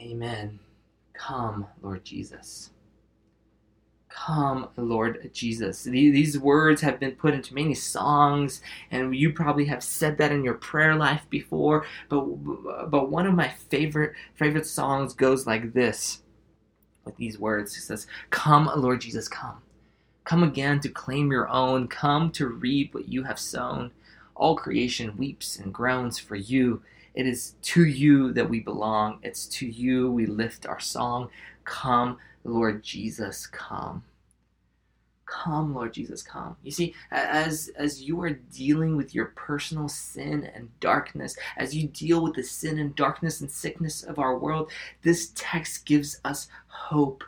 Amen. 0.00 0.60
Come, 1.12 1.66
Lord 1.82 2.04
Jesus. 2.04 2.70
Come, 4.08 4.68
Lord 4.76 5.30
Jesus. 5.32 5.84
These 5.84 6.38
words 6.38 6.80
have 6.82 6.98
been 6.98 7.12
put 7.12 7.34
into 7.34 7.54
many 7.54 7.74
songs, 7.74 8.60
and 8.90 9.14
you 9.14 9.32
probably 9.32 9.66
have 9.66 9.84
said 9.84 10.18
that 10.18 10.32
in 10.32 10.44
your 10.44 10.54
prayer 10.54 10.96
life 10.96 11.26
before. 11.30 11.86
But, 12.08 12.20
but 12.90 13.10
one 13.10 13.26
of 13.26 13.34
my 13.34 13.48
favorite 13.48 14.14
favorite 14.34 14.66
songs 14.66 15.14
goes 15.14 15.46
like 15.46 15.72
this 15.72 16.22
with 17.04 17.16
these 17.16 17.38
words. 17.38 17.76
It 17.76 17.82
says, 17.82 18.06
Come, 18.30 18.70
Lord 18.76 19.00
Jesus, 19.00 19.28
come. 19.28 19.62
Come 20.24 20.42
again 20.42 20.80
to 20.80 20.88
claim 20.88 21.30
your 21.30 21.48
own. 21.48 21.88
Come 21.88 22.30
to 22.32 22.46
reap 22.46 22.94
what 22.94 23.08
you 23.08 23.24
have 23.24 23.38
sown. 23.38 23.90
All 24.34 24.56
creation 24.56 25.16
weeps 25.16 25.58
and 25.58 25.72
groans 25.72 26.18
for 26.18 26.36
you. 26.36 26.82
It 27.14 27.26
is 27.26 27.54
to 27.62 27.84
you 27.84 28.32
that 28.32 28.48
we 28.48 28.60
belong. 28.60 29.18
It's 29.22 29.46
to 29.46 29.66
you 29.66 30.10
we 30.10 30.26
lift 30.26 30.66
our 30.66 30.80
song. 30.80 31.30
Come, 31.64 32.18
Lord 32.44 32.82
Jesus, 32.82 33.46
come. 33.46 34.04
Come, 35.26 35.74
Lord 35.74 35.94
Jesus, 35.94 36.22
come. 36.22 36.56
You 36.62 36.72
see, 36.72 36.94
as 37.12 37.70
as 37.76 38.02
you 38.02 38.20
are 38.22 38.30
dealing 38.30 38.96
with 38.96 39.14
your 39.14 39.26
personal 39.26 39.88
sin 39.88 40.50
and 40.54 40.68
darkness, 40.80 41.36
as 41.56 41.74
you 41.74 41.86
deal 41.86 42.22
with 42.22 42.34
the 42.34 42.42
sin 42.42 42.78
and 42.78 42.96
darkness 42.96 43.40
and 43.40 43.50
sickness 43.50 44.02
of 44.02 44.18
our 44.18 44.36
world, 44.36 44.72
this 45.02 45.30
text 45.36 45.86
gives 45.86 46.20
us 46.24 46.48
hope. 46.66 47.22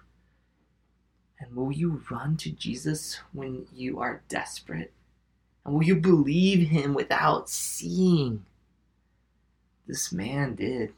And 1.43 1.57
will 1.57 1.73
you 1.73 2.03
run 2.09 2.37
to 2.39 2.51
Jesus 2.51 3.19
when 3.33 3.67
you 3.75 3.99
are 3.99 4.23
desperate? 4.29 4.93
And 5.65 5.75
will 5.75 5.83
you 5.83 5.97
believe 5.97 6.69
him 6.69 6.95
without 6.95 7.51
seeing? 7.51 8.45
This 9.89 10.13
man 10.13 10.55
did. 10.55 10.93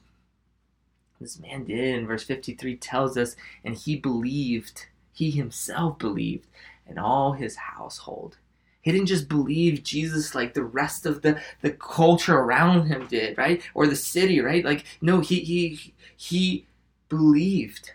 This 1.19 1.41
man 1.41 1.65
did. 1.65 1.95
And 1.97 2.07
verse 2.07 2.25
53 2.25 2.77
tells 2.77 3.17
us, 3.17 3.37
and 3.65 3.75
he 3.75 3.97
believed, 3.97 4.87
he 5.15 5.31
himself 5.31 5.99
believed, 5.99 6.47
and 6.87 6.99
all 6.99 7.33
his 7.33 7.57
household. 7.57 8.37
He 8.83 8.93
didn't 8.93 9.07
just 9.07 9.31
believe 9.31 9.83
Jesus 9.83 10.35
like 10.35 10.53
the 10.53 10.63
rest 10.63 11.07
of 11.07 11.23
the, 11.23 11.41
the 11.63 11.71
culture 11.71 12.37
around 12.37 12.87
him 12.89 13.07
did, 13.07 13.39
right? 13.39 13.63
Or 13.73 13.87
the 13.87 13.97
city, 13.97 14.41
right? 14.41 14.63
Like, 14.63 14.85
no, 15.01 15.21
he 15.21 15.41
he 15.41 15.95
he 16.15 16.67
believed. 17.09 17.93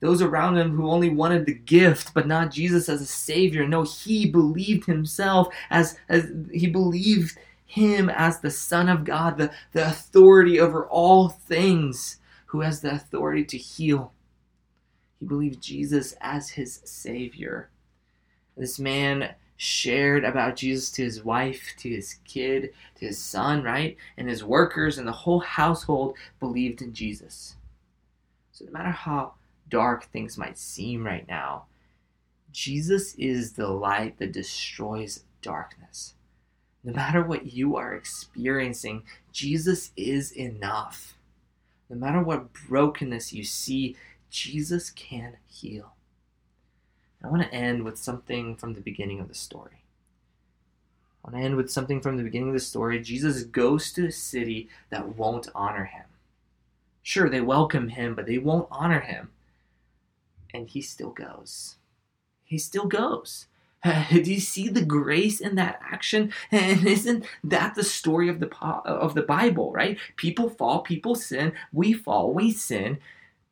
Those 0.00 0.20
around 0.20 0.58
him 0.58 0.72
who 0.76 0.90
only 0.90 1.08
wanted 1.08 1.46
the 1.46 1.54
gift, 1.54 2.12
but 2.12 2.26
not 2.26 2.50
Jesus 2.50 2.88
as 2.88 3.00
a 3.00 3.06
savior. 3.06 3.66
No, 3.66 3.82
he 3.82 4.30
believed 4.30 4.84
himself 4.84 5.48
as, 5.70 5.98
as 6.08 6.30
he 6.52 6.66
believed 6.66 7.38
him 7.64 8.10
as 8.10 8.40
the 8.40 8.50
Son 8.50 8.88
of 8.88 9.04
God, 9.04 9.38
the, 9.38 9.50
the 9.72 9.86
authority 9.86 10.60
over 10.60 10.86
all 10.86 11.28
things, 11.28 12.18
who 12.46 12.60
has 12.60 12.80
the 12.80 12.92
authority 12.92 13.44
to 13.44 13.58
heal. 13.58 14.12
He 15.18 15.26
believed 15.26 15.62
Jesus 15.62 16.14
as 16.20 16.50
his 16.50 16.80
Savior. 16.84 17.70
This 18.56 18.78
man 18.78 19.34
shared 19.56 20.24
about 20.24 20.56
Jesus 20.56 20.90
to 20.92 21.02
his 21.02 21.24
wife, 21.24 21.74
to 21.78 21.88
his 21.88 22.16
kid, 22.24 22.70
to 22.96 23.06
his 23.06 23.18
son, 23.18 23.62
right? 23.62 23.96
And 24.16 24.28
his 24.28 24.44
workers 24.44 24.98
and 24.98 25.08
the 25.08 25.12
whole 25.12 25.40
household 25.40 26.16
believed 26.38 26.82
in 26.82 26.92
Jesus. 26.92 27.56
So, 28.52 28.66
no 28.66 28.72
matter 28.72 28.90
how 28.90 29.34
dark 29.68 30.04
things 30.04 30.38
might 30.38 30.58
seem 30.58 31.04
right 31.04 31.26
now, 31.28 31.64
Jesus 32.52 33.14
is 33.16 33.52
the 33.52 33.68
light 33.68 34.18
that 34.18 34.32
destroys 34.32 35.24
darkness. 35.42 36.14
No 36.82 36.92
matter 36.92 37.22
what 37.22 37.52
you 37.52 37.76
are 37.76 37.94
experiencing, 37.94 39.02
Jesus 39.32 39.90
is 39.96 40.30
enough. 40.32 41.16
No 41.90 41.96
matter 41.96 42.22
what 42.22 42.52
brokenness 42.52 43.32
you 43.32 43.44
see, 43.44 43.96
Jesus 44.30 44.90
can 44.90 45.36
heal. 45.48 45.94
I 47.22 47.28
want 47.28 47.42
to 47.42 47.54
end 47.54 47.84
with 47.84 47.98
something 47.98 48.56
from 48.56 48.74
the 48.74 48.80
beginning 48.80 49.20
of 49.20 49.28
the 49.28 49.34
story. 49.34 49.82
I 51.24 51.30
want 51.30 51.42
to 51.42 51.46
end 51.46 51.56
with 51.56 51.70
something 51.70 52.00
from 52.00 52.16
the 52.16 52.22
beginning 52.22 52.48
of 52.48 52.54
the 52.54 52.60
story. 52.60 53.00
Jesus 53.00 53.42
goes 53.42 53.92
to 53.92 54.06
a 54.06 54.12
city 54.12 54.68
that 54.90 55.16
won't 55.16 55.48
honor 55.54 55.86
him. 55.86 56.04
Sure, 57.02 57.28
they 57.28 57.40
welcome 57.40 57.88
him, 57.88 58.14
but 58.14 58.26
they 58.26 58.38
won't 58.38 58.68
honor 58.70 59.00
him. 59.00 59.30
And 60.56 60.70
he 60.70 60.80
still 60.80 61.10
goes. 61.10 61.76
He 62.42 62.56
still 62.56 62.86
goes. 62.86 63.46
Do 64.10 64.22
you 64.22 64.40
see 64.40 64.70
the 64.70 64.84
grace 64.84 65.38
in 65.38 65.54
that 65.56 65.78
action? 65.82 66.32
And 66.50 66.86
isn't 66.86 67.26
that 67.44 67.74
the 67.74 67.84
story 67.84 68.30
of 68.30 68.40
the 68.40 68.48
of 68.56 69.12
the 69.12 69.22
Bible, 69.22 69.70
right? 69.70 69.98
People 70.16 70.48
fall, 70.48 70.80
people 70.80 71.14
sin, 71.14 71.52
we 71.74 71.92
fall, 71.92 72.32
we 72.32 72.52
sin, 72.52 72.98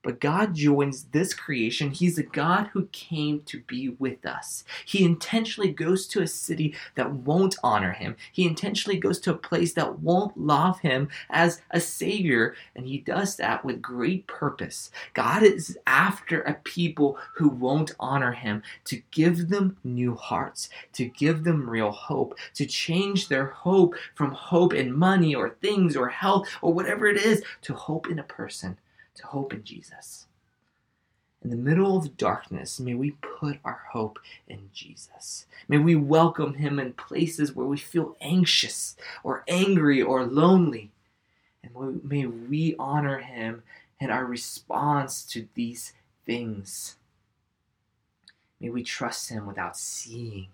but 0.04 0.20
God 0.20 0.54
joins 0.54 1.04
this 1.04 1.32
creation. 1.32 1.90
He's 1.90 2.18
a 2.18 2.22
God 2.22 2.68
who 2.72 2.86
came 2.92 3.40
to 3.46 3.60
be 3.60 3.88
with 3.88 4.26
us. 4.26 4.62
He 4.84 5.02
intentionally 5.02 5.72
goes 5.72 6.06
to 6.08 6.20
a 6.20 6.26
city 6.26 6.76
that 6.94 7.10
won't 7.10 7.56
honor 7.64 7.92
him. 7.92 8.16
He 8.30 8.46
intentionally 8.46 8.98
goes 8.98 9.18
to 9.20 9.32
a 9.32 9.36
place 9.36 9.72
that 9.72 10.00
won't 10.00 10.36
love 10.36 10.80
him 10.80 11.08
as 11.30 11.62
a 11.70 11.80
savior, 11.80 12.54
and 12.76 12.86
he 12.86 12.98
does 12.98 13.36
that 13.36 13.64
with 13.64 13.80
great 13.80 14.26
purpose. 14.26 14.90
God 15.14 15.42
is 15.42 15.78
after 15.86 16.42
a 16.42 16.54
people 16.54 17.18
who 17.34 17.48
won't 17.48 17.92
honor 17.98 18.32
him 18.32 18.62
to 18.84 19.02
give 19.10 19.48
them 19.48 19.78
new 19.82 20.14
hearts, 20.14 20.68
to 20.92 21.06
give 21.06 21.44
them 21.44 21.68
real 21.68 21.90
hope, 21.90 22.38
to 22.54 22.66
change 22.66 23.28
their 23.28 23.46
hope 23.46 23.94
from 24.14 24.32
hope 24.32 24.74
in 24.74 24.92
money 24.92 25.34
or 25.34 25.56
things 25.62 25.96
or 25.96 26.08
health 26.08 26.48
or 26.60 26.74
whatever 26.74 27.06
it 27.06 27.16
is 27.16 27.42
to 27.62 27.72
hope 27.72 28.10
in 28.10 28.18
a 28.18 28.24
person 28.24 28.76
to 29.14 29.26
hope 29.26 29.52
in 29.52 29.64
Jesus. 29.64 30.26
In 31.42 31.50
the 31.50 31.56
middle 31.56 31.98
of 31.98 32.16
darkness, 32.16 32.80
may 32.80 32.94
we 32.94 33.10
put 33.10 33.58
our 33.64 33.82
hope 33.92 34.18
in 34.48 34.70
Jesus. 34.72 35.44
May 35.68 35.76
we 35.76 35.94
welcome 35.94 36.54
Him 36.54 36.78
in 36.78 36.94
places 36.94 37.54
where 37.54 37.66
we 37.66 37.76
feel 37.76 38.16
anxious 38.22 38.96
or 39.22 39.44
angry 39.46 40.00
or 40.00 40.24
lonely. 40.24 40.90
And 41.62 42.02
may 42.02 42.24
we 42.24 42.74
honor 42.78 43.18
Him 43.18 43.62
in 44.00 44.10
our 44.10 44.24
response 44.24 45.22
to 45.26 45.46
these 45.54 45.92
things. 46.24 46.96
May 48.58 48.70
we 48.70 48.82
trust 48.82 49.28
Him 49.28 49.46
without 49.46 49.76
seeing. 49.76 50.48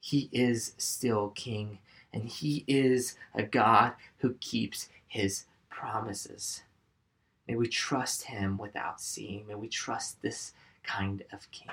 He 0.00 0.28
is 0.32 0.74
still 0.76 1.30
King, 1.30 1.78
and 2.12 2.24
He 2.28 2.64
is 2.68 3.16
a 3.34 3.42
God 3.42 3.94
who 4.18 4.34
keeps 4.34 4.90
His 5.06 5.46
promises. 5.70 6.62
May 7.48 7.56
we 7.56 7.68
trust 7.68 8.22
him 8.22 8.56
without 8.56 9.00
seeing. 9.00 9.46
May 9.46 9.54
we 9.54 9.68
trust 9.68 10.22
this 10.22 10.52
kind 10.82 11.22
of 11.32 11.50
king. 11.50 11.70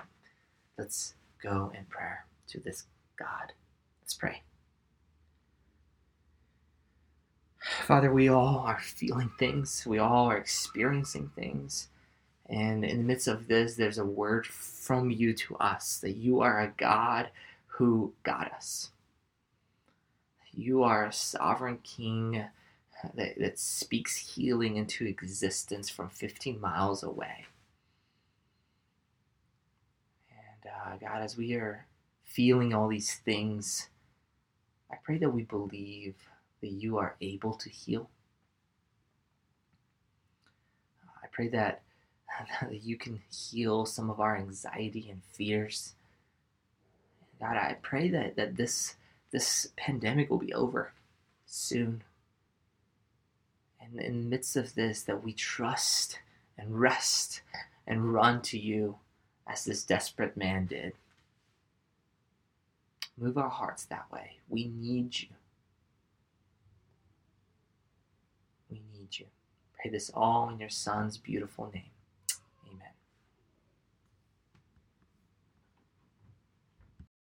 Let's 0.78 1.14
go 1.42 1.72
in 1.78 1.86
prayer 1.86 2.26
to 2.48 2.60
this 2.60 2.86
God. 3.18 3.54
Let's 4.02 4.14
pray. 4.14 4.42
Father, 7.86 8.12
we 8.12 8.28
all 8.28 8.60
are 8.60 8.80
feeling 8.80 9.32
things, 9.38 9.86
we 9.86 10.00
all 10.00 10.26
are 10.26 10.38
experiencing 10.38 11.32
things. 11.36 11.90
And 12.48 12.84
in 12.84 12.98
the 12.98 13.04
midst 13.04 13.28
of 13.28 13.48
this, 13.48 13.76
there's 13.76 14.00
a 14.00 14.06
word 14.06 14.46
from 14.46 15.10
you 15.10 15.34
to 15.34 15.56
us 15.58 16.00
that 16.00 16.18
you 16.18 16.42
are 16.42 16.60
a 16.60 16.74
God 16.76 17.30
who 17.68 18.14
got 18.24 18.52
us. 18.52 18.92
You 20.54 20.84
are 20.84 21.06
a 21.06 21.14
sovereign 21.14 21.78
king 21.84 22.44
that, 23.16 23.40
that 23.40 23.60
speaks 23.60 24.36
healing 24.36 24.78
into 24.78 25.06
existence 25.06 25.90
from 25.90 26.10
15 26.10 26.60
miles 26.60 27.04
away. 27.04 27.46
And 30.30 30.72
uh, 30.72 30.98
God, 30.98 31.22
as 31.22 31.38
we 31.38 31.54
are 31.56 31.86
feeling 32.24 32.74
all 32.74 32.88
these 32.88 33.16
things, 33.16 33.90
I 34.92 34.96
pray 35.04 35.18
that 35.18 35.30
we 35.32 35.44
believe 35.44 36.16
that 36.62 36.72
you 36.72 36.98
are 36.98 37.16
able 37.22 37.54
to 37.54 37.70
heal. 37.70 38.10
I 41.24 41.28
pray 41.32 41.48
that, 41.50 41.82
that 42.62 42.84
you 42.84 42.98
can 42.98 43.22
heal 43.32 43.86
some 43.86 44.10
of 44.10 44.20
our 44.20 44.38
anxiety 44.38 45.10
and 45.10 45.22
fears. 45.34 45.94
God, 47.40 47.58
I 47.58 47.78
pray 47.82 48.10
that, 48.10 48.36
that 48.36 48.56
this 48.56 48.96
this 49.32 49.70
pandemic 49.78 50.30
will 50.30 50.38
be 50.38 50.54
over 50.54 50.92
soon 51.46 52.04
in 53.98 54.24
the 54.24 54.30
midst 54.30 54.56
of 54.56 54.76
this, 54.76 55.04
that 55.04 55.24
we 55.24 55.34
trust 55.34 56.20
and 56.58 56.80
rest 56.80 57.42
and 57.88 58.14
run 58.14 58.42
to 58.44 58.58
you 58.58 58.98
as 59.48 59.66
this 59.66 59.84
desperate 59.84 60.38
man 60.38 60.66
did. 60.66 60.94
Move 63.18 63.38
our 63.38 63.50
hearts 63.50 63.86
that 63.86 64.12
way. 64.12 64.38
We 64.50 64.72
need 64.74 65.20
you. 65.20 65.28
We 68.70 68.82
need 68.98 69.20
you. 69.20 69.26
Pray 69.76 69.92
this 69.92 70.10
all 70.14 70.50
in 70.50 70.60
your 70.60 70.70
Son's 70.70 71.18
beautiful 71.18 71.70
name. 71.74 71.91